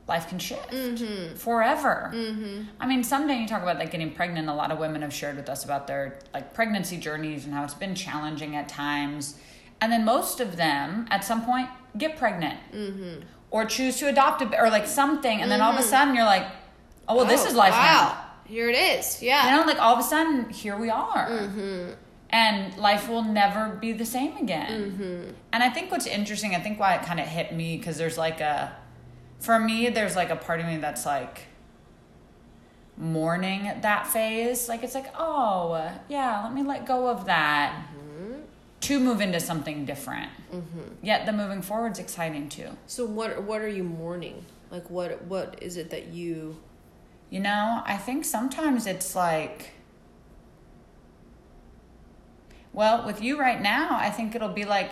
life 0.07 0.27
can 0.27 0.39
shift 0.39 0.71
Mm-hmm. 0.71 1.35
forever. 1.35 2.11
I 2.79 2.87
mean, 2.87 3.03
someday 3.03 3.35
you 3.41 3.47
talk 3.47 3.61
about 3.61 3.77
like 3.77 3.91
getting 3.91 4.11
pregnant. 4.13 4.47
A 4.49 4.53
lot 4.53 4.71
of 4.71 4.79
women 4.79 5.01
have 5.03 5.13
shared 5.13 5.35
with 5.35 5.49
us 5.49 5.63
about 5.63 5.85
their 5.87 6.19
like 6.33 6.53
pregnancy 6.53 6.97
journeys 6.97 7.45
and 7.45 7.53
how 7.53 7.63
it's 7.63 7.73
been 7.75 7.93
challenging 7.95 8.55
at 8.55 8.67
times. 8.69 9.37
And 9.81 9.91
then 9.91 10.03
most 10.05 10.39
of 10.39 10.55
them, 10.57 11.05
at 11.11 11.23
some 11.23 11.43
point, 11.45 11.69
get 11.97 12.17
pregnant 12.17 12.59
Mm-hmm. 12.73 13.21
or 13.51 13.65
choose 13.65 13.97
to 13.99 14.07
adopt 14.07 14.41
a 14.41 14.59
or 14.61 14.69
like 14.69 14.87
something, 14.87 15.41
and 15.41 15.51
then 15.51 15.61
all 15.61 15.71
of 15.73 15.79
a 15.79 15.83
sudden 15.83 16.15
you're 16.15 16.23
like, 16.25 16.47
oh 17.07 17.15
well, 17.17 17.25
this 17.25 17.45
Oh, 17.45 17.49
is 17.49 17.55
life 17.55 17.71
wow 17.73 18.15
now. 18.15 18.25
here 18.53 18.69
it 18.69 18.75
is 18.75 19.21
yeah 19.23 19.49
You 19.51 19.59
know, 19.61 19.67
like 19.67 19.79
all 19.79 19.93
of 19.93 19.99
a 19.99 20.03
sudden, 20.03 20.49
here 20.49 20.77
we 20.77 20.89
are. 20.89 21.27
Mm-hmm. 22.31 22.35
And 22.35 22.77
life 22.77 23.09
will 23.09 23.23
never 23.23 23.69
be 23.69 23.91
the 23.91 24.05
same 24.05 24.37
again. 24.37 24.91
Mm-hmm. 24.91 25.31
And 25.51 25.63
I 25.63 25.69
think 25.69 25.91
what's 25.91 26.07
interesting, 26.07 26.55
I 26.55 26.59
think 26.59 26.79
why 26.79 26.95
it 26.95 27.03
kind 27.03 27.19
of 27.19 27.25
hit 27.27 27.53
me, 27.53 27.77
because 27.77 27.97
there's 27.97 28.17
like 28.17 28.39
a, 28.39 28.75
for 29.39 29.59
me, 29.59 29.89
there's 29.89 30.15
like 30.15 30.29
a 30.29 30.35
part 30.35 30.59
of 30.59 30.65
me 30.67 30.77
that's 30.77 31.05
like 31.05 31.41
mourning 32.97 33.71
that 33.81 34.07
phase. 34.07 34.67
Like 34.69 34.83
it's 34.83 34.93
like, 34.95 35.07
oh, 35.17 35.91
yeah, 36.09 36.43
let 36.43 36.53
me 36.53 36.63
let 36.63 36.85
go 36.85 37.07
of 37.07 37.25
that 37.25 37.85
Mm-hmm. 37.95 38.41
to 38.81 38.99
move 38.99 39.21
into 39.21 39.39
something 39.39 39.85
different. 39.85 40.29
Yet 41.01 41.25
the 41.25 41.31
moving 41.33 41.61
forward's 41.61 41.99
exciting 41.99 42.49
too. 42.49 42.69
So 42.87 43.05
what 43.05 43.43
what 43.43 43.61
are 43.61 43.67
you 43.67 43.83
mourning? 43.83 44.45
Like 44.71 44.89
what 44.89 45.23
what 45.23 45.57
is 45.61 45.77
it 45.77 45.89
that 45.91 46.07
you 46.07 46.57
You 47.29 47.39
know, 47.39 47.81
I 47.85 47.97
think 47.97 48.25
sometimes 48.25 48.87
it's 48.87 49.15
like, 49.15 49.71
well, 52.79 53.05
with 53.05 53.21
you 53.21 53.37
right 53.37 53.61
now, 53.61 53.89
I 53.91 54.09
think 54.09 54.35
it'll 54.35 54.47
be 54.61 54.63
like 54.63 54.91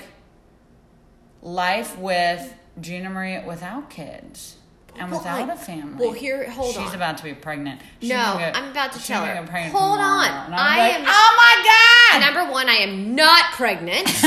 life 1.41 1.97
with 1.97 2.53
Gina 2.81 3.09
Marie 3.09 3.39
without 3.47 3.89
kids 3.89 4.57
and 4.99 5.09
Well, 5.09 5.21
without 5.21 5.47
like- 5.47 5.55
a 5.57 5.59
family. 5.59 5.95
well, 6.05 6.11
here- 6.13 6.49
hold 6.49 6.75
she's 6.75 6.89
on. 6.89 6.95
about 6.95 7.17
to 7.19 7.23
be 7.23 7.33
pregnant. 7.33 7.79
She's 8.01 8.09
No, 8.09 8.17
I'm 8.53 8.71
about 8.71 8.91
to 8.91 8.99
tell 9.01 9.23
her. 9.23 9.33
pregnant 9.47 9.73
Hold 9.73 9.99
tomorrow. 9.99 10.27
on. 10.27 10.53
I'm 10.53 10.77
like, 10.77 10.93
am- 10.95 11.05
oh 11.07 11.31
my 11.37 11.55
god! 11.71 12.25
Number 12.35 12.51
one, 12.51 12.67
I 12.67 12.73
am 12.87 13.15
not 13.15 13.53
pregnant. 13.53 14.05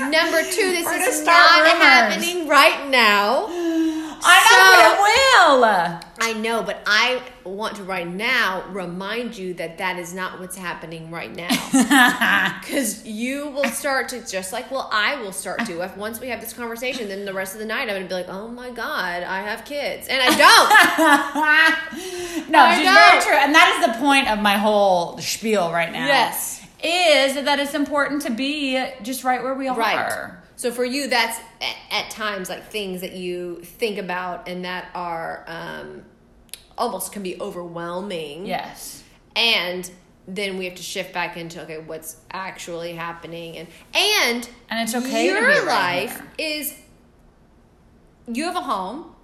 Number 0.00 0.42
two, 0.42 0.70
this 0.72 0.86
We're 0.86 0.96
is 1.10 1.22
not 1.26 1.60
rumors. 1.60 1.82
happening 1.82 2.48
right 2.48 2.88
now. 2.88 3.48
I 4.22 4.36
know, 4.48 4.72
it 4.88 4.96
will. 5.06 6.09
I 6.30 6.34
know, 6.34 6.62
but 6.62 6.80
I 6.86 7.20
want 7.44 7.74
to 7.76 7.82
right 7.82 8.06
now 8.06 8.64
remind 8.70 9.36
you 9.36 9.52
that 9.54 9.78
that 9.78 9.98
is 9.98 10.14
not 10.14 10.38
what's 10.38 10.56
happening 10.56 11.10
right 11.10 11.34
now. 11.34 11.48
Because 12.60 13.04
you 13.04 13.48
will 13.48 13.64
start 13.64 14.10
to, 14.10 14.24
just 14.24 14.52
like, 14.52 14.70
well, 14.70 14.88
I 14.92 15.20
will 15.20 15.32
start 15.32 15.66
to. 15.66 15.80
If 15.80 15.96
once 15.96 16.20
we 16.20 16.28
have 16.28 16.40
this 16.40 16.52
conversation, 16.52 17.08
then 17.08 17.24
the 17.24 17.32
rest 17.32 17.54
of 17.54 17.60
the 17.60 17.66
night 17.66 17.82
I'm 17.82 17.88
going 17.88 18.02
to 18.02 18.08
be 18.08 18.14
like, 18.14 18.28
oh 18.28 18.48
my 18.48 18.70
God, 18.70 19.22
I 19.22 19.40
have 19.40 19.64
kids. 19.64 20.06
And 20.08 20.22
I 20.22 20.28
don't. 20.28 20.70
no, 22.50 22.60
I 22.60 22.76
she's 22.76 22.84
know. 22.84 22.94
very 22.94 23.22
true, 23.22 23.34
and 23.34 23.54
that 23.54 23.78
is 23.78 23.86
the 23.92 24.00
point 24.00 24.30
of 24.30 24.38
my 24.38 24.56
whole 24.56 25.18
spiel 25.18 25.72
right 25.72 25.90
now. 25.90 26.06
Yes. 26.06 26.64
is 26.84 27.34
that 27.44 27.58
it's 27.58 27.74
important 27.74 28.22
to 28.22 28.30
be 28.30 28.80
just 29.02 29.24
right 29.24 29.42
where 29.42 29.54
we 29.54 29.66
all 29.66 29.80
are. 29.80 30.40
So 30.60 30.70
for 30.70 30.84
you, 30.84 31.08
that's 31.08 31.40
at, 31.62 31.76
at 31.90 32.10
times 32.10 32.50
like 32.50 32.68
things 32.68 33.00
that 33.00 33.14
you 33.14 33.62
think 33.62 33.96
about 33.96 34.46
and 34.46 34.66
that 34.66 34.90
are 34.94 35.42
um, 35.48 36.02
almost 36.80 37.12
can 37.12 37.22
be 37.22 37.40
overwhelming. 37.40 38.46
Yes. 38.46 39.04
and 39.36 39.88
then 40.28 40.58
we 40.58 40.64
have 40.66 40.74
to 40.76 40.82
shift 40.82 41.12
back 41.12 41.36
into 41.36 41.62
okay 41.62 41.78
what's 41.78 42.16
actually 42.32 42.92
happening 42.94 43.56
and 43.58 43.68
and 43.94 44.48
And 44.70 44.76
it's 44.84 44.94
okay 44.94 45.26
your 45.26 45.64
life 45.66 46.22
is 46.38 46.74
you 48.26 48.44
have 48.44 48.56
a 48.56 48.60
home 48.60 49.14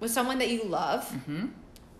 with 0.00 0.10
someone 0.10 0.38
that 0.38 0.50
you 0.50 0.62
love 0.64 1.04
Mm-hmm. 1.10 1.46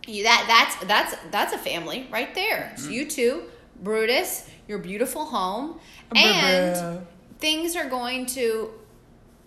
you, 0.07 0.23
that 0.25 0.45
that's 0.49 0.75
that's 0.93 1.13
that's 1.31 1.53
a 1.55 1.59
family 1.59 2.07
right 2.11 2.35
there 2.35 2.73
Mm-hmm. 2.75 2.83
so 2.85 2.91
you 2.91 3.09
two 3.09 3.45
brutus 3.83 4.49
your 4.69 4.79
beautiful 4.79 5.25
home 5.27 5.79
and 6.15 6.77
bruh. 6.77 7.03
things 7.39 7.77
are 7.77 7.89
going 7.89 8.27
to 8.27 8.73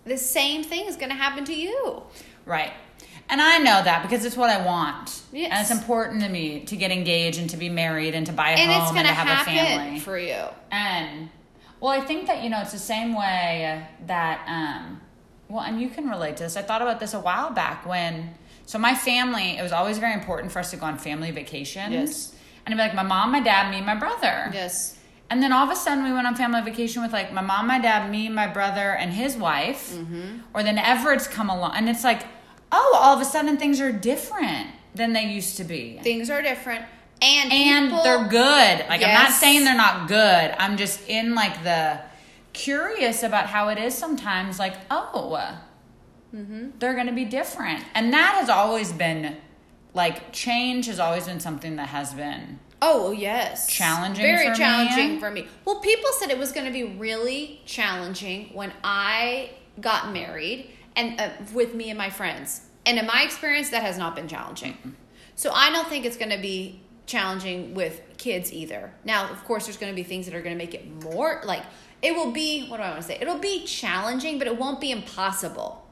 the 0.04 0.16
same 0.18 0.62
thing 0.64 0.86
is 0.86 0.96
going 0.96 1.10
to 1.10 1.16
happen 1.26 1.44
to 1.44 1.54
you 1.54 2.02
Right. 2.46 2.72
And 3.28 3.40
I 3.40 3.58
know 3.58 3.82
that 3.82 4.02
because 4.02 4.24
it's 4.24 4.36
what 4.36 4.50
I 4.50 4.64
want. 4.64 5.22
Yes. 5.32 5.50
And 5.50 5.60
it's 5.60 5.70
important 5.70 6.22
to 6.22 6.28
me 6.28 6.60
to 6.66 6.76
get 6.76 6.90
engaged 6.90 7.38
and 7.38 7.48
to 7.50 7.56
be 7.56 7.68
married 7.68 8.14
and 8.14 8.26
to 8.26 8.32
buy 8.32 8.50
a 8.50 8.56
and 8.56 8.70
home 8.70 8.96
and 8.96 9.06
to 9.06 9.12
have 9.12 9.40
a 9.40 9.44
family. 9.44 9.98
for 10.00 10.18
you 10.18 10.44
And 10.70 11.30
well, 11.80 11.90
I 11.90 12.00
think 12.00 12.26
that 12.26 12.42
you 12.42 12.50
know 12.50 12.60
it's 12.60 12.72
the 12.72 12.78
same 12.78 13.14
way 13.14 13.86
that 14.06 14.44
um 14.48 15.00
well, 15.48 15.62
and 15.62 15.80
you 15.80 15.88
can 15.88 16.08
relate 16.08 16.36
to 16.38 16.44
this. 16.44 16.56
I 16.56 16.62
thought 16.62 16.82
about 16.82 17.00
this 17.00 17.14
a 17.14 17.20
while 17.20 17.50
back 17.50 17.86
when 17.86 18.34
so 18.66 18.78
my 18.78 18.94
family, 18.94 19.58
it 19.58 19.62
was 19.62 19.72
always 19.72 19.98
very 19.98 20.14
important 20.14 20.52
for 20.52 20.58
us 20.58 20.70
to 20.70 20.76
go 20.76 20.86
on 20.86 20.98
family 20.98 21.30
vacations. 21.30 21.92
Yes. 21.92 22.34
And 22.64 22.74
I'd 22.74 22.78
be 22.78 22.88
like 22.88 22.94
my 22.94 23.02
mom, 23.02 23.30
my 23.32 23.40
dad, 23.40 23.70
me, 23.70 23.80
my 23.82 23.94
brother. 23.94 24.50
yes 24.52 24.96
And 25.28 25.42
then 25.42 25.52
all 25.52 25.64
of 25.64 25.70
a 25.70 25.76
sudden, 25.76 26.04
we 26.04 26.12
went 26.12 26.26
on 26.26 26.34
family 26.34 26.62
vacation 26.62 27.02
with 27.02 27.12
like 27.12 27.32
my 27.32 27.42
mom, 27.42 27.66
my 27.66 27.78
dad, 27.78 28.10
me, 28.10 28.28
my 28.28 28.46
brother, 28.46 28.94
and 28.94 29.12
his 29.12 29.36
wife. 29.36 29.92
Mm-hmm. 29.92 30.38
Or 30.54 30.62
then 30.62 30.78
Everett's 30.78 31.26
come 31.26 31.50
along, 31.50 31.72
and 31.76 31.88
it's 31.88 32.04
like, 32.04 32.22
oh, 32.76 32.98
all 33.00 33.14
of 33.14 33.20
a 33.20 33.24
sudden 33.24 33.56
things 33.56 33.80
are 33.80 33.92
different 33.92 34.68
than 34.94 35.12
they 35.12 35.24
used 35.24 35.56
to 35.58 35.64
be, 35.64 35.98
things 36.02 36.28
are 36.30 36.42
different 36.42 36.84
and 37.22 37.52
and 37.52 37.86
people- 37.90 38.02
they're 38.04 38.28
good. 38.28 38.74
Like 38.88 39.02
I'm 39.02 39.14
not 39.14 39.30
saying 39.32 39.64
they're 39.64 39.76
not 39.76 40.08
good. 40.08 40.54
I'm 40.58 40.76
just 40.76 41.08
in 41.08 41.34
like 41.34 41.62
the 41.62 42.00
curious 42.52 43.22
about 43.22 43.46
how 43.46 43.68
it 43.68 43.78
is 43.78 43.94
sometimes. 43.94 44.58
Like, 44.58 44.74
oh, 44.90 45.58
Mm-hmm. 46.34 46.70
they're 46.80 46.94
going 46.94 47.06
to 47.06 47.12
be 47.12 47.24
different, 47.24 47.84
and 47.94 48.12
that 48.12 48.34
has 48.40 48.48
always 48.48 48.92
been 48.92 49.36
like 49.94 50.32
change 50.32 50.86
has 50.86 50.98
always 50.98 51.26
been 51.26 51.38
something 51.38 51.76
that 51.76 51.86
has 51.90 52.12
been 52.12 52.58
Oh 52.82 53.12
yes, 53.12 53.68
Challenging 53.68 54.24
Very 54.24 54.46
for 54.46 54.50
me? 54.50 54.56
challenging 54.58 55.20
for 55.20 55.30
me. 55.30 55.46
Well, 55.64 55.78
people 55.80 56.10
said 56.18 56.30
it 56.30 56.38
was 56.38 56.50
going 56.50 56.66
to 56.66 56.72
be 56.72 56.82
really 56.82 57.60
challenging 57.66 58.50
when 58.52 58.72
I 58.82 59.50
got 59.80 60.12
married 60.12 60.70
and 60.96 61.20
uh, 61.20 61.30
with 61.52 61.74
me 61.74 61.90
and 61.90 61.98
my 61.98 62.10
friends. 62.10 62.62
And 62.86 62.98
in 62.98 63.06
my 63.06 63.22
experience, 63.22 63.70
that 63.70 63.82
has 63.82 63.96
not 63.96 64.14
been 64.14 64.28
challenging. 64.28 64.96
So 65.36 65.50
I 65.52 65.70
don't 65.70 65.88
think 65.88 66.04
it's 66.04 66.16
going 66.16 66.30
to 66.30 66.40
be 66.40 66.80
challenging 67.06 67.74
with 67.74 68.00
kids 68.18 68.52
either. 68.52 68.92
Now, 69.04 69.28
of 69.30 69.44
course, 69.44 69.66
there's 69.66 69.76
going 69.76 69.92
to 69.92 69.96
be 69.96 70.02
things 70.02 70.26
that 70.26 70.34
are 70.34 70.42
going 70.42 70.56
to 70.56 70.58
make 70.58 70.74
it 70.74 70.86
more 71.02 71.40
like 71.44 71.62
it 72.02 72.14
will 72.14 72.30
be. 72.30 72.68
What 72.68 72.76
do 72.76 72.82
I 72.82 72.90
want 72.90 73.00
to 73.00 73.06
say? 73.06 73.18
It'll 73.20 73.38
be 73.38 73.64
challenging, 73.64 74.38
but 74.38 74.46
it 74.46 74.58
won't 74.58 74.80
be 74.80 74.90
impossible. 74.90 75.84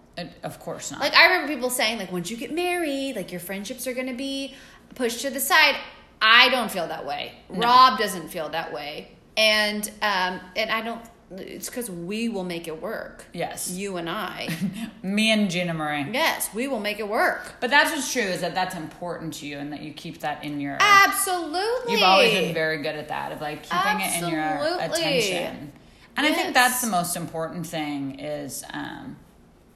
Of 0.43 0.61
course 0.61 0.91
not. 0.91 1.01
Like 1.01 1.15
I 1.15 1.25
remember 1.25 1.55
people 1.55 1.71
saying, 1.71 1.99
like 1.99 2.13
once 2.13 2.31
you 2.31 2.37
get 2.37 2.53
married, 2.53 3.17
like 3.17 3.31
your 3.31 3.41
friendships 3.41 3.87
are 3.87 3.95
gonna 3.95 4.13
be 4.15 4.55
pushed 4.95 5.23
to 5.23 5.31
the 5.31 5.41
side. 5.41 5.77
I 6.21 6.51
don't 6.51 6.71
feel 6.71 6.87
that 6.89 7.07
way. 7.07 7.33
Rob 7.49 7.99
doesn't 7.99 8.29
feel 8.29 8.51
that 8.51 8.73
way, 8.73 9.13
and 9.39 9.89
um, 10.03 10.39
and 10.55 10.71
I 10.71 10.83
don't. 10.83 11.01
It's 11.39 11.69
because 11.69 11.91
we 11.91 12.29
will 12.29 12.45
make 12.45 12.69
it 12.69 12.83
work. 12.83 13.25
Yes. 13.33 13.71
you 13.71 13.97
and 13.97 14.09
I. 14.11 14.49
Me 15.03 15.31
and 15.31 15.51
Gina 15.51 15.73
Marie. 15.75 16.07
yes, 16.13 16.49
we 16.55 16.69
will 16.69 16.81
make 16.81 16.99
it 16.99 17.09
work. 17.09 17.55
But 17.61 17.71
that's 17.71 17.91
what's 17.91 18.13
true 18.13 18.23
is 18.23 18.41
that 18.43 18.55
that's 18.55 18.75
important 18.75 19.35
to 19.35 19.47
you 19.47 19.59
and 19.59 19.73
that 19.73 19.81
you 19.83 19.93
keep 19.93 20.21
that 20.21 20.45
in 20.45 20.61
your. 20.61 20.77
Absolutely. 20.81 21.93
You've 21.95 22.03
always 22.03 22.33
been 22.33 22.55
very 22.55 22.79
good 22.83 22.97
at 22.97 23.09
that 23.09 23.33
of 23.33 23.41
like 23.41 23.63
keeping 23.63 24.01
it 24.01 24.23
in 24.23 24.29
your 24.31 24.41
Absolutely. 24.41 24.85
attention. 25.29 25.73
And 26.17 26.27
I 26.27 26.33
think 26.35 26.53
that's 26.55 26.81
the 26.83 26.89
most 26.91 27.17
important 27.17 27.67
thing 27.67 28.19
is 28.21 28.65
um, 28.73 29.17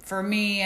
for 0.03 0.23
me 0.23 0.63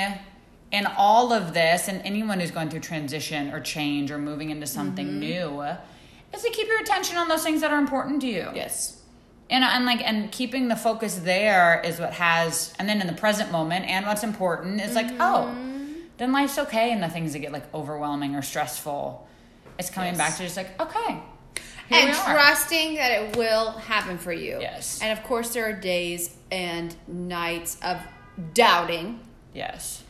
in 0.73 0.87
all 0.97 1.33
of 1.33 1.55
this 1.55 1.89
and 1.89 2.01
anyone 2.05 2.41
who's 2.41 2.51
going 2.51 2.69
through 2.71 2.81
transition 2.81 3.53
or 3.53 3.61
change 3.61 4.11
or 4.11 4.19
moving 4.19 4.51
into 4.51 4.67
something 4.67 5.07
Mm-hmm. 5.07 5.21
new 5.21 5.63
is 6.35 6.43
to 6.43 6.51
keep 6.51 6.67
your 6.69 6.81
attention 6.81 7.17
on 7.17 7.29
those 7.29 7.43
things 7.43 7.61
that 7.61 7.73
are 7.73 7.79
important 7.79 8.21
to 8.23 8.27
you. 8.29 8.49
Yes. 8.55 9.00
And 9.51 9.63
and 9.65 9.85
like 9.85 10.01
and 10.03 10.31
keeping 10.33 10.69
the 10.69 10.77
focus 10.77 11.17
there 11.17 11.83
is 11.85 11.99
what 12.01 12.13
has 12.15 12.73
and 12.79 12.89
then 12.89 13.01
in 13.01 13.07
the 13.07 13.13
present 13.13 13.51
moment 13.53 13.85
and 13.87 14.07
what's 14.07 14.23
important 14.25 14.81
is 14.81 14.95
like 14.95 15.11
oh 15.21 15.53
Mm-hmm. 15.55 15.93
then 16.19 16.33
life's 16.33 16.59
okay 16.59 16.93
and 16.93 17.03
the 17.03 17.09
things 17.09 17.33
that 17.35 17.41
get 17.41 17.53
like 17.53 17.73
overwhelming 17.75 18.35
or 18.35 18.43
stressful 18.43 19.27
it's 19.79 19.91
coming 19.91 20.15
Yes. 20.15 20.19
back 20.19 20.37
to 20.37 20.43
just 20.45 20.57
like 20.57 20.81
okay 20.81 21.21
and 21.93 22.15
trusting 22.15 22.95
that 22.95 23.11
it 23.11 23.37
will 23.37 23.73
happen 23.73 24.17
for 24.17 24.33
you. 24.33 24.59
Yes. 24.61 25.01
And 25.03 25.11
of 25.19 25.25
course, 25.25 25.53
there 25.53 25.65
are 25.69 25.73
days 25.73 26.37
and 26.53 26.95
nights 27.09 27.77
of 27.83 27.99
doubting. 28.55 29.19
yes 29.53 30.05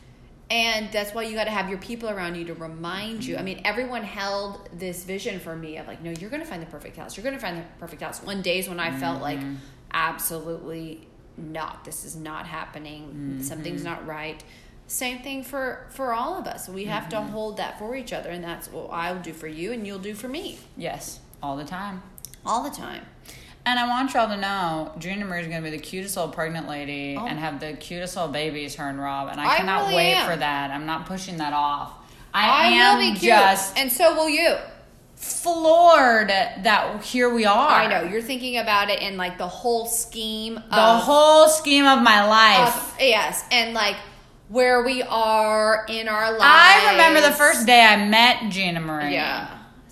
And 0.51 0.91
that's 0.91 1.13
why 1.13 1.23
you 1.23 1.33
got 1.33 1.45
to 1.45 1.51
have 1.51 1.69
your 1.69 1.77
people 1.77 2.09
around 2.09 2.35
you 2.35 2.43
to 2.45 2.53
remind 2.53 3.23
you. 3.23 3.37
I 3.37 3.41
mean, 3.41 3.61
everyone 3.63 4.03
held 4.03 4.69
this 4.73 5.05
vision 5.05 5.39
for 5.39 5.55
me 5.55 5.77
of 5.77 5.87
like, 5.87 6.03
no, 6.03 6.11
you're 6.11 6.29
going 6.29 6.41
to 6.41 6.47
find 6.47 6.61
the 6.61 6.67
perfect 6.67 6.97
house. 6.97 7.15
You're 7.15 7.23
going 7.23 7.35
to 7.35 7.41
find 7.41 7.57
the 7.57 7.63
perfect 7.79 8.01
house. 8.01 8.21
One 8.21 8.41
days 8.41 8.67
when 8.67 8.77
I 8.77 8.91
felt 8.91 9.21
like 9.21 9.39
mm-hmm. 9.39 9.55
absolutely 9.93 11.07
not. 11.37 11.85
This 11.85 12.03
is 12.03 12.17
not 12.17 12.45
happening. 12.47 13.03
Mm-hmm. 13.03 13.41
Something's 13.41 13.85
not 13.85 14.05
right. 14.05 14.43
Same 14.87 15.19
thing 15.19 15.41
for 15.45 15.85
for 15.89 16.11
all 16.11 16.37
of 16.37 16.45
us. 16.47 16.67
We 16.67 16.83
have 16.83 17.07
to 17.09 17.15
mm-hmm. 17.15 17.29
hold 17.29 17.55
that 17.55 17.79
for 17.79 17.95
each 17.95 18.11
other, 18.11 18.29
and 18.29 18.43
that's 18.43 18.69
what 18.69 18.89
I'll 18.91 19.21
do 19.21 19.31
for 19.31 19.47
you, 19.47 19.71
and 19.71 19.87
you'll 19.87 19.99
do 19.99 20.13
for 20.13 20.27
me 20.27 20.59
yes 20.75 21.21
all 21.41 21.55
the 21.55 21.63
time 21.63 22.03
all 22.45 22.63
the 22.63 22.75
time. 22.75 23.05
And 23.65 23.77
i 23.79 23.87
want 23.87 24.13
y'all 24.13 24.27
to 24.27 24.37
know 24.37 24.91
Gina 24.97 25.23
Marie 25.25 25.41
is 25.41 25.47
going 25.47 25.63
to 25.63 25.69
be 25.69 25.75
the 25.75 25.81
cutest 25.81 26.15
little 26.17 26.31
pregnant 26.31 26.67
lady 26.67 27.15
Oh. 27.19 27.25
and 27.27 27.37
have 27.39 27.59
the 27.59 27.73
cutest 27.73 28.15
little 28.15 28.31
babies 28.31 28.75
her 28.75 28.87
and 28.89 28.99
rob 28.99 29.29
and 29.31 29.39
i, 29.39 29.53
I 29.53 29.57
cannot 29.57 29.81
really 29.83 29.95
wait 29.97 30.13
am. 30.15 30.29
for 30.31 30.35
that 30.37 30.71
i'm 30.71 30.85
not 30.85 31.05
pushing 31.05 31.37
that 31.37 31.53
off 31.53 31.93
i, 32.33 32.47
I 32.47 32.67
am 32.69 32.97
will 32.97 33.03
be 33.13 33.19
cute, 33.19 33.31
just 33.31 33.77
and 33.77 33.91
so 33.91 34.15
will 34.15 34.29
you. 34.29 34.55
floored 35.15 36.29
that 36.29 37.03
here 37.03 37.29
we 37.33 37.45
are 37.45 37.69
I 37.69 37.87
know 37.87 38.09
you're 38.09 38.21
thinking 38.21 38.57
about 38.57 38.89
it 38.89 39.01
in 39.01 39.17
like 39.17 39.37
the 39.37 39.47
whole 39.47 39.85
scheme. 39.85 40.55
the 40.55 40.61
of, 40.79 41.03
whole 41.03 41.47
scheme 41.47 41.85
of 41.85 42.01
my 42.01 42.25
life 42.27 42.93
of- 42.93 42.95
yes, 42.99 43.43
and 43.51 43.73
like 43.73 43.95
where 44.49 44.83
we 44.83 45.01
are 45.03 45.85
in 45.87 46.07
our 46.09 46.31
lives. 46.31 46.43
I 46.43 46.91
remember 46.91 47.21
the 47.21 47.31
first 47.35 47.65
day 47.65 47.81
I 47.85 48.05
met 48.05 48.51
Gina 48.51 48.81
Marie. 48.81 49.13
Yeah, 49.13 49.47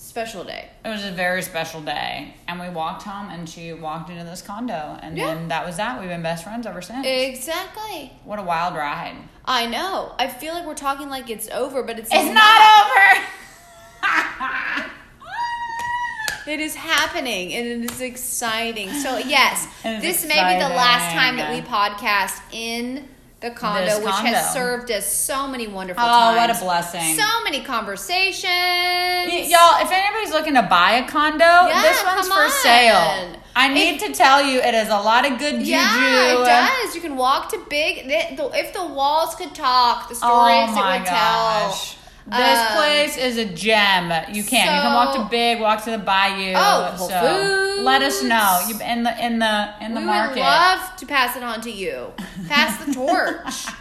special 0.09 0.43
day. 0.43 0.67
It 0.83 0.89
was 0.89 1.05
a 1.05 1.11
very 1.11 1.41
special 1.43 1.81
day. 1.81 2.33
And 2.47 2.59
we 2.59 2.67
walked 2.69 3.03
home 3.03 3.29
and 3.29 3.47
she 3.47 3.71
walked 3.73 4.09
into 4.09 4.23
this 4.23 4.41
condo. 4.41 4.97
And 5.01 5.15
Yeah. 5.17 5.27
then 5.35 5.47
that 5.49 5.65
was 5.65 5.77
that. 5.77 5.99
We've 5.99 6.09
been 6.09 6.23
best 6.23 6.43
friends 6.43 6.65
ever 6.65 6.81
since. 6.81 7.05
Exactly. 7.05 8.11
what 8.25 8.39
a 8.39 8.43
wild 8.43 8.75
ride. 8.75 9.15
I 9.45 9.65
know. 9.67 10.13
I 10.19 10.27
feel 10.27 10.53
like 10.53 10.65
we're 10.65 10.73
talking 10.75 11.09
like 11.09 11.29
it's 11.29 11.47
over, 11.49 11.83
but 11.83 11.97
it's 11.99 12.09
It's 12.11 12.33
not 12.33 12.61
over. 12.81 13.25
It 16.47 16.59
is 16.59 16.73
happening 16.73 17.53
and 17.53 17.67
it 17.83 17.91
is 17.91 18.01
exciting. 18.01 18.91
So 18.91 19.17
yes, 19.19 19.67
this 19.83 20.25
may 20.25 20.33
be 20.55 20.59
the 20.63 20.69
last 20.73 21.13
time 21.13 21.37
that 21.37 21.53
we 21.53 21.61
podcast 21.61 22.41
in 22.51 23.07
the 23.41 23.51
condo, 23.51 23.85
This 23.85 23.99
which 23.99 24.13
condo. 24.13 24.31
has 24.33 24.51
served 24.53 24.91
us 24.91 25.11
so 25.11 25.47
many 25.47 25.65
wonderful 25.67 26.03
Oh, 26.03 26.07
times. 26.07 26.37
what 26.37 26.49
a 26.49 26.65
blessing. 26.65 27.15
So 27.17 27.43
many 27.43 27.61
conversations. 27.63 28.43
Y- 29.31 29.47
Y'all, 29.47 29.81
if 29.81 29.91
anybody's 29.91 30.31
looking 30.31 30.55
to 30.55 30.63
buy 30.63 30.91
a 30.93 31.07
condo, 31.07 31.45
Yeah, 31.45 31.81
this 31.81 32.03
one's 32.03 32.27
for 32.27 32.43
on. 32.43 32.51
sale. 32.51 33.35
I 33.55 33.67
need 33.69 33.99
to 34.01 34.13
tell 34.13 34.41
you, 34.41 34.59
it 34.59 34.73
is 34.73 34.89
a 34.89 34.97
lot 34.99 35.25
of 35.29 35.37
good 35.37 35.59
juju. 35.59 35.71
Yeah, 35.71 36.33
it 36.33 36.45
does. 36.45 36.95
You 36.95 37.01
can 37.01 37.15
walk 37.17 37.49
to 37.51 37.57
big. 37.69 38.03
If 38.07 38.73
the 38.73 38.85
walls 38.85 39.35
could 39.35 39.53
talk, 39.55 40.09
the 40.09 40.15
Oh 40.15 40.17
stories 40.17 40.69
it 40.69 40.99
would 40.99 41.05
gosh. 41.05 41.91
tell. 41.91 41.98
This 42.27 42.59
Um, 42.59 42.67
place 42.77 43.17
is 43.17 43.37
a 43.37 43.45
gem. 43.45 44.11
You 44.33 44.43
can. 44.43 44.65
you 44.75 44.81
can 44.81 44.93
walk 44.93 45.15
to 45.15 45.23
Big, 45.31 45.59
walk 45.59 45.83
to 45.85 45.91
the 45.91 45.97
Bayou. 45.97 46.53
Oh, 46.55 46.93
Whole 46.95 47.09
so 47.09 47.19
Foods. 47.19 47.81
let 47.83 48.01
us 48.01 48.21
know. 48.23 48.61
You 48.67 48.79
in 48.81 49.03
the 49.03 49.25
in 49.25 49.39
the 49.39 49.69
in 49.81 49.93
the 49.95 49.99
we 50.01 50.05
market. 50.05 50.35
would 50.35 50.41
love 50.41 50.95
to 50.97 51.05
pass 51.05 51.35
it 51.35 51.43
on 51.43 51.61
to 51.61 51.71
you. 51.71 52.13
Pass 52.47 52.83
the 52.85 52.93
torch. 52.93 53.73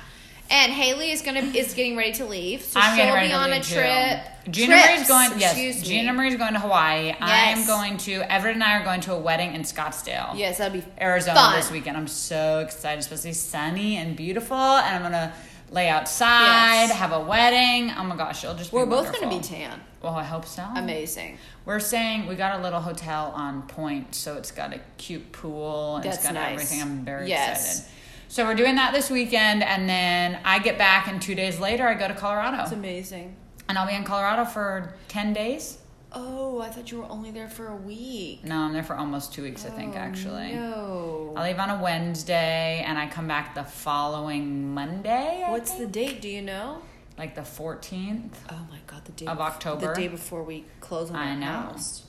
and 0.51 0.73
Haley 0.73 1.11
is 1.11 1.21
gonna 1.21 1.41
is 1.41 1.75
getting 1.75 1.95
ready 1.97 2.13
to 2.13 2.25
leave, 2.25 2.63
so 2.63 2.81
I'm 2.81 2.97
she'll 2.97 3.29
be 3.29 3.33
on 3.35 3.53
a 3.53 3.61
too. 3.63 3.75
trip. 3.75 4.21
Gina 4.51 4.77
Marie's 4.77 5.07
Trips, 5.07 5.09
going. 5.09 5.41
Yes. 5.41 5.83
Gina 5.83 6.11
Marie's 6.15 6.37
going 6.37 6.55
to 6.55 6.61
Hawaii. 6.61 7.15
I'm 7.21 7.67
going 7.67 7.99
to. 7.99 8.33
Everett 8.33 8.55
and 8.55 8.65
I 8.65 8.81
are 8.81 8.85
going 8.85 9.03
to 9.03 9.13
a 9.13 9.19
wedding 9.19 9.55
in 9.55 9.61
Scottsdale. 9.61 10.39
Yes, 10.39 10.57
that'd 10.57 10.73
be 10.73 10.89
Arizona 10.99 11.35
fun. 11.39 11.57
this 11.57 11.71
weekend. 11.71 11.99
I'm 11.99 12.09
so 12.09 12.61
excited. 12.61 12.97
It's 12.99 13.07
supposed 13.09 13.25
to 13.25 13.29
be 13.29 13.35
sunny 13.35 13.97
and 13.99 14.17
beautiful, 14.17 14.57
and 14.57 14.97
I'm 14.97 15.03
gonna 15.03 15.35
lay 15.71 15.89
outside, 15.89 16.85
Yes. 16.87 16.93
have 16.93 17.13
a 17.13 17.21
wedding. 17.21 17.93
Oh 17.97 18.05
my 18.05 18.17
gosh, 18.17 18.43
it'll 18.45 18.57
just 18.57 18.71
be 18.71 18.77
We're 18.77 18.87
both 18.87 19.13
gonna 19.13 19.29
be 19.35 19.41
tan. 19.43 19.81
Well, 20.03 20.15
I 20.15 20.25
hope 20.25 20.45
so. 20.47 20.65
Amazing. 20.77 21.39
We're 21.65 21.81
saying 21.81 22.27
we 22.27 22.35
got 22.37 22.59
a 22.59 22.63
little 22.63 22.81
hotel 22.81 23.33
on 23.35 23.63
point, 23.63 24.15
so 24.15 24.37
it's 24.37 24.51
got 24.51 24.73
a 24.73 24.81
cute 24.97 25.33
pool 25.33 25.97
and 25.97 26.05
it's 26.07 26.17
That's 26.19 26.27
got 26.29 26.35
nice. 26.35 26.53
everything. 26.55 26.83
I'm 26.83 27.05
very 27.05 27.29
Yes. 27.29 27.81
excited. 27.81 27.93
So 28.31 28.45
we're 28.45 28.55
doing 28.55 28.75
that 28.77 28.93
this 28.93 29.09
weekend, 29.11 29.63
and 29.63 29.89
then 29.89 30.39
I 30.45 30.59
get 30.59 30.77
back, 30.77 31.09
and 31.09 31.21
two 31.21 31.35
days 31.35 31.59
later 31.59 31.89
I 31.89 31.95
go 31.95 32.09
to 32.09 32.15
Colorado. 32.15 32.63
It's 32.63 32.73
amazing. 32.73 33.35
and 33.69 33.77
I'll 33.79 33.87
be 33.87 33.95
in 33.95 34.05
Colorado 34.05 34.45
for 34.47 34.95
ten 35.09 35.33
days. 35.35 35.79
Oh, 36.13 36.61
I 36.61 36.71
thought 36.71 36.91
you 36.91 36.99
were 36.99 37.09
only 37.09 37.31
there 37.31 37.49
for 37.49 37.69
a 37.69 37.77
week. 37.77 38.43
No, 38.45 38.57
I'm 38.57 38.73
there 38.73 38.83
for 38.83 38.97
almost 38.97 39.33
two 39.35 39.43
weeks, 39.43 39.67
I 39.67 39.71
think, 39.71 39.95
Oh, 39.95 39.99
actually. 39.99 40.53
No. 40.55 41.35
I 41.37 41.47
leave 41.47 41.59
on 41.59 41.69
a 41.71 41.83
Wednesday, 41.83 42.83
and 42.87 42.99
I 42.99 43.09
come 43.09 43.29
back 43.29 43.55
the 43.55 43.65
following 43.65 44.73
Monday. 44.73 45.45
I 45.47 45.51
What's 45.51 45.73
the 45.73 45.87
date? 45.87 46.21
Do 46.23 46.29
you 46.29 46.43
know? 46.43 46.83
like 47.19 47.35
the 47.35 47.41
14th? 47.41 48.31
Oh 48.49 48.67
my 48.71 48.79
god, 48.87 49.05
the 49.05 49.11
day 49.13 49.27
Of 49.27 49.39
bef- 49.39 49.41
October? 49.41 49.89
The 49.89 50.01
day 50.01 50.07
before 50.09 50.45
we 50.45 50.65
close 50.81 51.11
on 51.11 51.17
I 51.17 51.35
know. 51.35 51.47
house. 51.47 52.05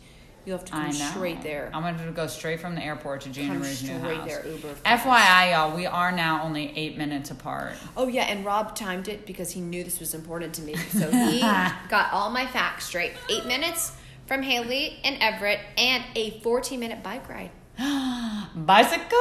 You 0.45 0.53
have 0.53 0.65
to 0.65 0.75
I 0.75 0.83
come 0.85 0.91
straight 0.93 1.41
there. 1.41 1.69
I'm 1.73 1.81
going 1.83 1.97
to 1.97 2.11
go 2.11 2.27
straight 2.27 2.59
from 2.59 2.75
the 2.75 2.83
airport 2.83 3.21
to 3.21 3.29
Gina 3.29 3.49
Come 3.49 3.59
Marie's 3.59 3.83
new 3.83 3.99
house. 3.99 4.27
there, 4.27 4.47
Uber. 4.47 4.73
FYI, 4.85 5.51
y'all, 5.51 5.75
we 5.75 5.85
are 5.85 6.11
now 6.11 6.43
only 6.43 6.75
eight 6.77 6.97
minutes 6.97 7.29
apart. 7.29 7.73
Oh 7.95 8.07
yeah, 8.07 8.23
and 8.23 8.45
Rob 8.45 8.75
timed 8.75 9.07
it 9.07 9.25
because 9.25 9.51
he 9.51 9.61
knew 9.61 9.83
this 9.83 9.99
was 9.99 10.13
important 10.13 10.53
to 10.55 10.61
me. 10.61 10.75
So 10.75 11.11
he 11.11 11.41
got 11.89 12.11
all 12.13 12.29
my 12.31 12.45
facts 12.47 12.85
straight. 12.85 13.13
Eight 13.29 13.45
minutes 13.45 13.91
from 14.25 14.41
Haley 14.43 14.99
and 15.03 15.17
Everett, 15.21 15.59
and 15.77 16.03
a 16.15 16.39
14 16.41 16.79
minute 16.79 17.03
bike 17.03 17.27
ride. 17.29 17.51
Bicycle! 18.55 19.17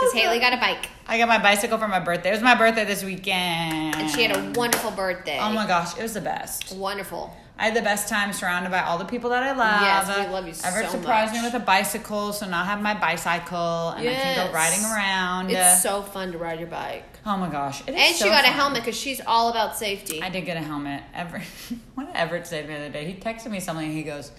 Because 0.00 0.12
Haley 0.14 0.38
got 0.38 0.52
a 0.52 0.56
bike, 0.58 0.88
I 1.06 1.16
got 1.18 1.28
my 1.28 1.38
bicycle 1.38 1.78
for 1.78 1.88
my 1.88 2.00
birthday. 2.00 2.30
It 2.30 2.32
was 2.32 2.42
my 2.42 2.54
birthday 2.54 2.84
this 2.84 3.02
weekend. 3.04 3.94
and 3.96 4.10
she 4.10 4.22
had 4.24 4.36
a 4.36 4.58
wonderful 4.58 4.90
birthday. 4.90 5.38
Oh 5.40 5.52
my 5.52 5.66
gosh, 5.66 5.96
it 5.96 6.02
was 6.02 6.14
the 6.14 6.20
best. 6.20 6.74
Wonderful. 6.76 7.34
I 7.56 7.66
had 7.66 7.74
the 7.74 7.82
best 7.82 8.08
time 8.08 8.32
surrounded 8.32 8.70
by 8.72 8.80
all 8.82 8.98
the 8.98 9.04
people 9.04 9.30
that 9.30 9.42
I 9.44 9.52
love. 9.52 9.80
Yes, 9.80 10.08
we 10.26 10.32
love 10.32 10.46
you 10.48 10.54
Everett 10.64 10.90
so 10.90 10.98
surprised 10.98 11.32
much. 11.32 11.40
me 11.42 11.46
with 11.46 11.54
a 11.54 11.64
bicycle, 11.64 12.32
so 12.32 12.48
now 12.48 12.62
I 12.62 12.64
have 12.64 12.82
my 12.82 12.94
bicycle 12.94 13.90
and 13.90 14.08
I 14.08 14.12
can 14.14 14.46
go 14.48 14.52
riding 14.52 14.84
around. 14.84 15.50
It's 15.50 15.80
so 15.82 16.02
fun 16.02 16.32
to 16.32 16.38
ride 16.38 16.58
your 16.58 16.68
bike. 16.68 17.04
oh 17.24 17.36
my 17.36 17.48
gosh, 17.48 17.80
it 17.86 17.94
is 17.94 18.00
And 18.00 18.16
so 18.16 18.24
she 18.24 18.30
got 18.30 18.44
a 18.44 18.48
helmet 18.48 18.80
because 18.82 18.96
she's 18.98 19.20
all 19.24 19.50
about 19.50 19.76
safety. 19.76 20.20
I 20.20 20.30
did 20.30 20.44
get 20.46 20.56
a 20.56 20.60
helmet. 20.60 21.02
Everett, 21.14 21.44
what 21.94 22.06
did 22.08 22.16
Everett 22.16 22.46
say 22.48 22.66
the 22.66 22.74
other 22.74 22.88
day? 22.90 23.04
He 23.04 23.14
texted 23.14 23.50
me 23.52 23.60
something. 23.60 23.86
and 23.86 23.94
He 23.96 24.02
goes, 24.02 24.32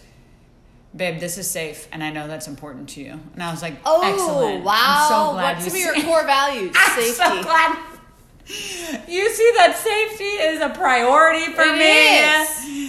"Babe, 0.94 1.18
this 1.20 1.38
is 1.38 1.50
safe, 1.50 1.88
and 1.94 2.04
I 2.04 2.10
know 2.12 2.28
that's 2.28 2.48
important 2.50 2.90
to 2.90 3.02
you." 3.02 3.18
And 3.34 3.42
I 3.42 3.50
was 3.50 3.62
like, 3.62 3.76
oh 3.86 4.02
excellent. 4.14 4.66
wow! 4.66 4.74
I'm 4.78 5.10
so 5.10 5.32
glad 5.34 5.54
What's 5.58 5.68
some 5.68 5.76
of 5.76 5.80
your 5.80 6.04
core 6.06 6.26
values? 6.26 6.74
I'm 6.76 7.00
safety. 7.00 7.14
so 7.14 7.44
glad. 7.44 7.78
You 8.48 9.30
see 9.30 9.52
that 9.58 9.76
safety 9.78 10.24
is 10.24 10.62
a 10.62 10.70
priority 10.70 11.52
for 11.54 11.64
It 11.64 11.78
me, 11.80 12.20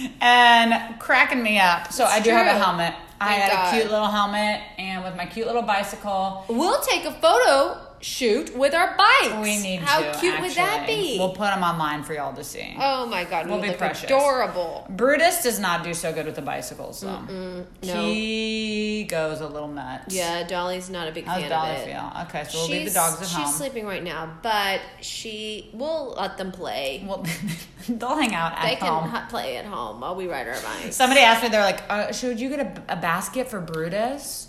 is. 0.05 0.09
and 0.21 0.99
cracking 0.99 1.41
me 1.41 1.57
up. 1.59 1.91
So 1.91 2.03
It's 2.03 2.13
I 2.13 2.19
do 2.19 2.29
have 2.29 2.45
a 2.47 2.51
true. 2.51 2.59
helmet. 2.59 2.93
I 3.19 3.25
Thank 3.29 3.41
had 3.41 3.51
God. 3.51 3.73
a 3.73 3.77
cute 3.79 3.91
little 3.91 4.07
helmet, 4.07 4.61
and 4.77 5.03
with 5.03 5.15
my 5.15 5.25
cute 5.25 5.47
little 5.47 5.63
bicycle. 5.63 6.45
We'll 6.47 6.79
take 6.81 7.05
a 7.05 7.11
photo 7.13 7.79
shoot 7.99 8.55
with 8.55 8.73
our 8.73 8.95
bikes. 8.97 9.33
We 9.41 9.57
need 9.59 9.79
How 9.79 9.99
to. 10.11 10.19
cute 10.19 10.39
would 10.39 10.51
that 10.51 10.85
be? 10.87 11.17
We'll 11.17 11.29
put 11.29 11.49
them 11.51 11.63
online 11.63 12.03
for 12.03 12.13
y'all 12.13 12.33
to 12.35 12.43
see. 12.43 12.75
oh 12.79 13.05
my 13.07 13.23
god, 13.23 13.47
We'll 13.47 13.59
we 13.59 13.69
be 13.69 13.75
precious. 13.75 14.03
adorable. 14.05 14.85
Brutus 14.89 15.43
does 15.43 15.59
not 15.59 15.83
do 15.83 15.93
so 15.93 16.13
good 16.13 16.25
with 16.25 16.35
the 16.35 16.41
bicycles, 16.41 17.01
though. 17.01 17.19
no. 17.27 17.65
He 17.83 19.05
goes 19.09 19.41
a 19.41 19.47
little 19.47 19.67
nuts. 19.67 20.13
Yeah, 20.15 20.45
Dolly's 20.47 20.89
not 20.89 21.07
a 21.07 21.11
big 21.11 21.25
How's 21.25 21.41
fan 21.41 21.49
Dolly 21.49 21.71
of 21.71 21.77
it. 21.77 21.85
feel? 21.87 22.11
Okay, 22.23 22.43
so 22.43 22.57
we'll 22.57 22.67
she's, 22.67 22.75
leave 22.75 22.87
the 22.87 22.93
dogs 22.93 23.21
at 23.21 23.27
she's 23.27 23.35
home. 23.35 23.45
She's 23.47 23.55
sleeping 23.55 23.85
right 23.85 24.03
now, 24.03 24.37
but 24.41 24.81
she 25.01 25.69
we'll 25.73 26.11
let 26.17 26.37
them 26.37 26.51
play. 26.51 27.03
Well, 27.07 27.25
they'll 27.89 28.15
hang 28.15 28.33
out 28.35 28.53
at 28.53 28.63
they 28.63 28.75
can 28.75 28.87
home. 28.87 29.09
ha- 29.09 29.27
play 29.29 29.57
at 29.57 29.65
home 29.65 30.01
while 30.01 30.15
we 30.15 30.27
ride 30.27 30.47
our 30.47 30.59
bikes. 30.61 30.95
Somebody 30.95 31.21
asked 31.21 31.43
me, 31.43 31.49
they're 31.49 31.61
like, 31.63 31.81
uh, 31.89 32.11
"Should 32.11 32.39
you 32.39 32.49
get 32.49 32.59
a, 32.59 32.93
a 32.93 32.95
basket 32.95 33.49
for 33.49 33.59
Brutus?" 33.59 34.46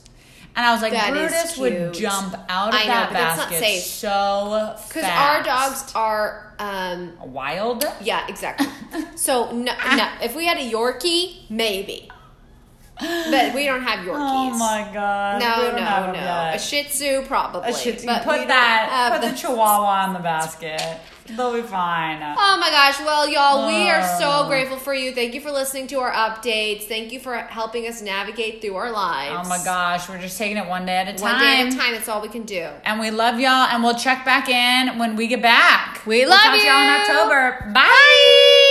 And 0.58 0.66
I 0.66 0.72
was 0.72 0.82
like, 0.82 0.92
That 0.92 1.10
"Brutus 1.12 1.56
would 1.56 1.94
jump 1.94 2.34
out 2.48 2.74
of 2.74 2.80
know, 2.80 2.86
that 2.86 3.10
but 3.10 3.14
that's 3.14 3.36
not 3.38 3.50
basket 3.50 3.80
so 3.80 4.74
Because 4.88 5.04
our 5.04 5.40
dogs 5.44 5.92
are, 5.94 6.52
um, 6.58 7.12
wild. 7.32 7.84
yeah, 8.00 8.26
exactly. 8.26 8.66
so 9.14 9.52
no, 9.52 9.72
no, 9.96 10.08
if 10.20 10.34
we 10.34 10.46
had 10.46 10.58
a 10.58 10.68
Yorkie, 10.68 11.48
maybe, 11.48 12.10
but 12.98 13.54
we 13.54 13.66
don't 13.66 13.84
have 13.84 14.04
Yorkies. 14.04 14.16
Oh 14.18 14.58
my 14.58 14.90
god! 14.92 15.40
No, 15.40 15.76
no, 15.76 16.12
no. 16.12 16.50
A 16.52 16.58
Shih 16.58 16.82
Tzu, 16.82 17.22
probably. 17.26 17.70
A 17.70 17.72
Shih 17.72 17.92
Tzu. 17.92 18.08
Put 18.08 18.48
that. 18.48 19.10
Put 19.12 19.20
the 19.20 19.28
them. 19.28 19.36
Chihuahua 19.36 20.08
in 20.08 20.12
the 20.14 20.18
basket. 20.18 20.82
They'll 21.36 21.52
be 21.54 21.62
fine. 21.62 22.20
Oh 22.22 22.56
my 22.58 22.70
gosh. 22.70 22.98
Well, 23.00 23.28
y'all, 23.28 23.66
we 23.66 23.90
are 23.90 24.02
so 24.18 24.44
Oh. 24.44 24.48
grateful 24.48 24.78
for 24.78 24.94
you. 24.94 25.12
Thank 25.12 25.34
you 25.34 25.40
for 25.40 25.50
listening 25.52 25.86
to 25.88 26.00
our 26.00 26.10
updates. 26.12 26.84
Thank 26.84 27.12
you 27.12 27.20
for 27.20 27.36
helping 27.36 27.86
us 27.86 28.00
navigate 28.02 28.60
through 28.60 28.76
our 28.76 28.90
lives. 28.90 29.46
Oh 29.46 29.48
my 29.48 29.62
gosh, 29.62 30.08
we're 30.08 30.18
just 30.18 30.38
taking 30.38 30.56
it 30.56 30.66
one 30.66 30.86
day 30.86 30.96
at 30.96 31.08
a 31.08 31.12
time. 31.12 31.20
One 31.20 31.40
day 31.40 31.60
at 31.60 31.72
a 31.72 31.76
time, 31.76 31.92
that's 31.92 32.08
all 32.08 32.22
we 32.22 32.28
can 32.28 32.42
do. 32.44 32.68
And 32.84 32.98
we 33.00 33.10
love 33.10 33.38
y'all, 33.40 33.68
and 33.70 33.82
we'll 33.84 33.94
check 33.94 34.24
back 34.24 34.48
in 34.48 34.98
when 34.98 35.16
we 35.16 35.26
get 35.26 35.42
back. 35.42 36.00
We 36.06 36.20
We'll 36.20 36.30
love 36.30 36.40
talk 36.40 36.54
to 36.58 36.64
y'all 36.64 36.80
in 36.80 36.86
you. 36.86 36.96
October. 37.14 37.70
Bye. 37.74 38.67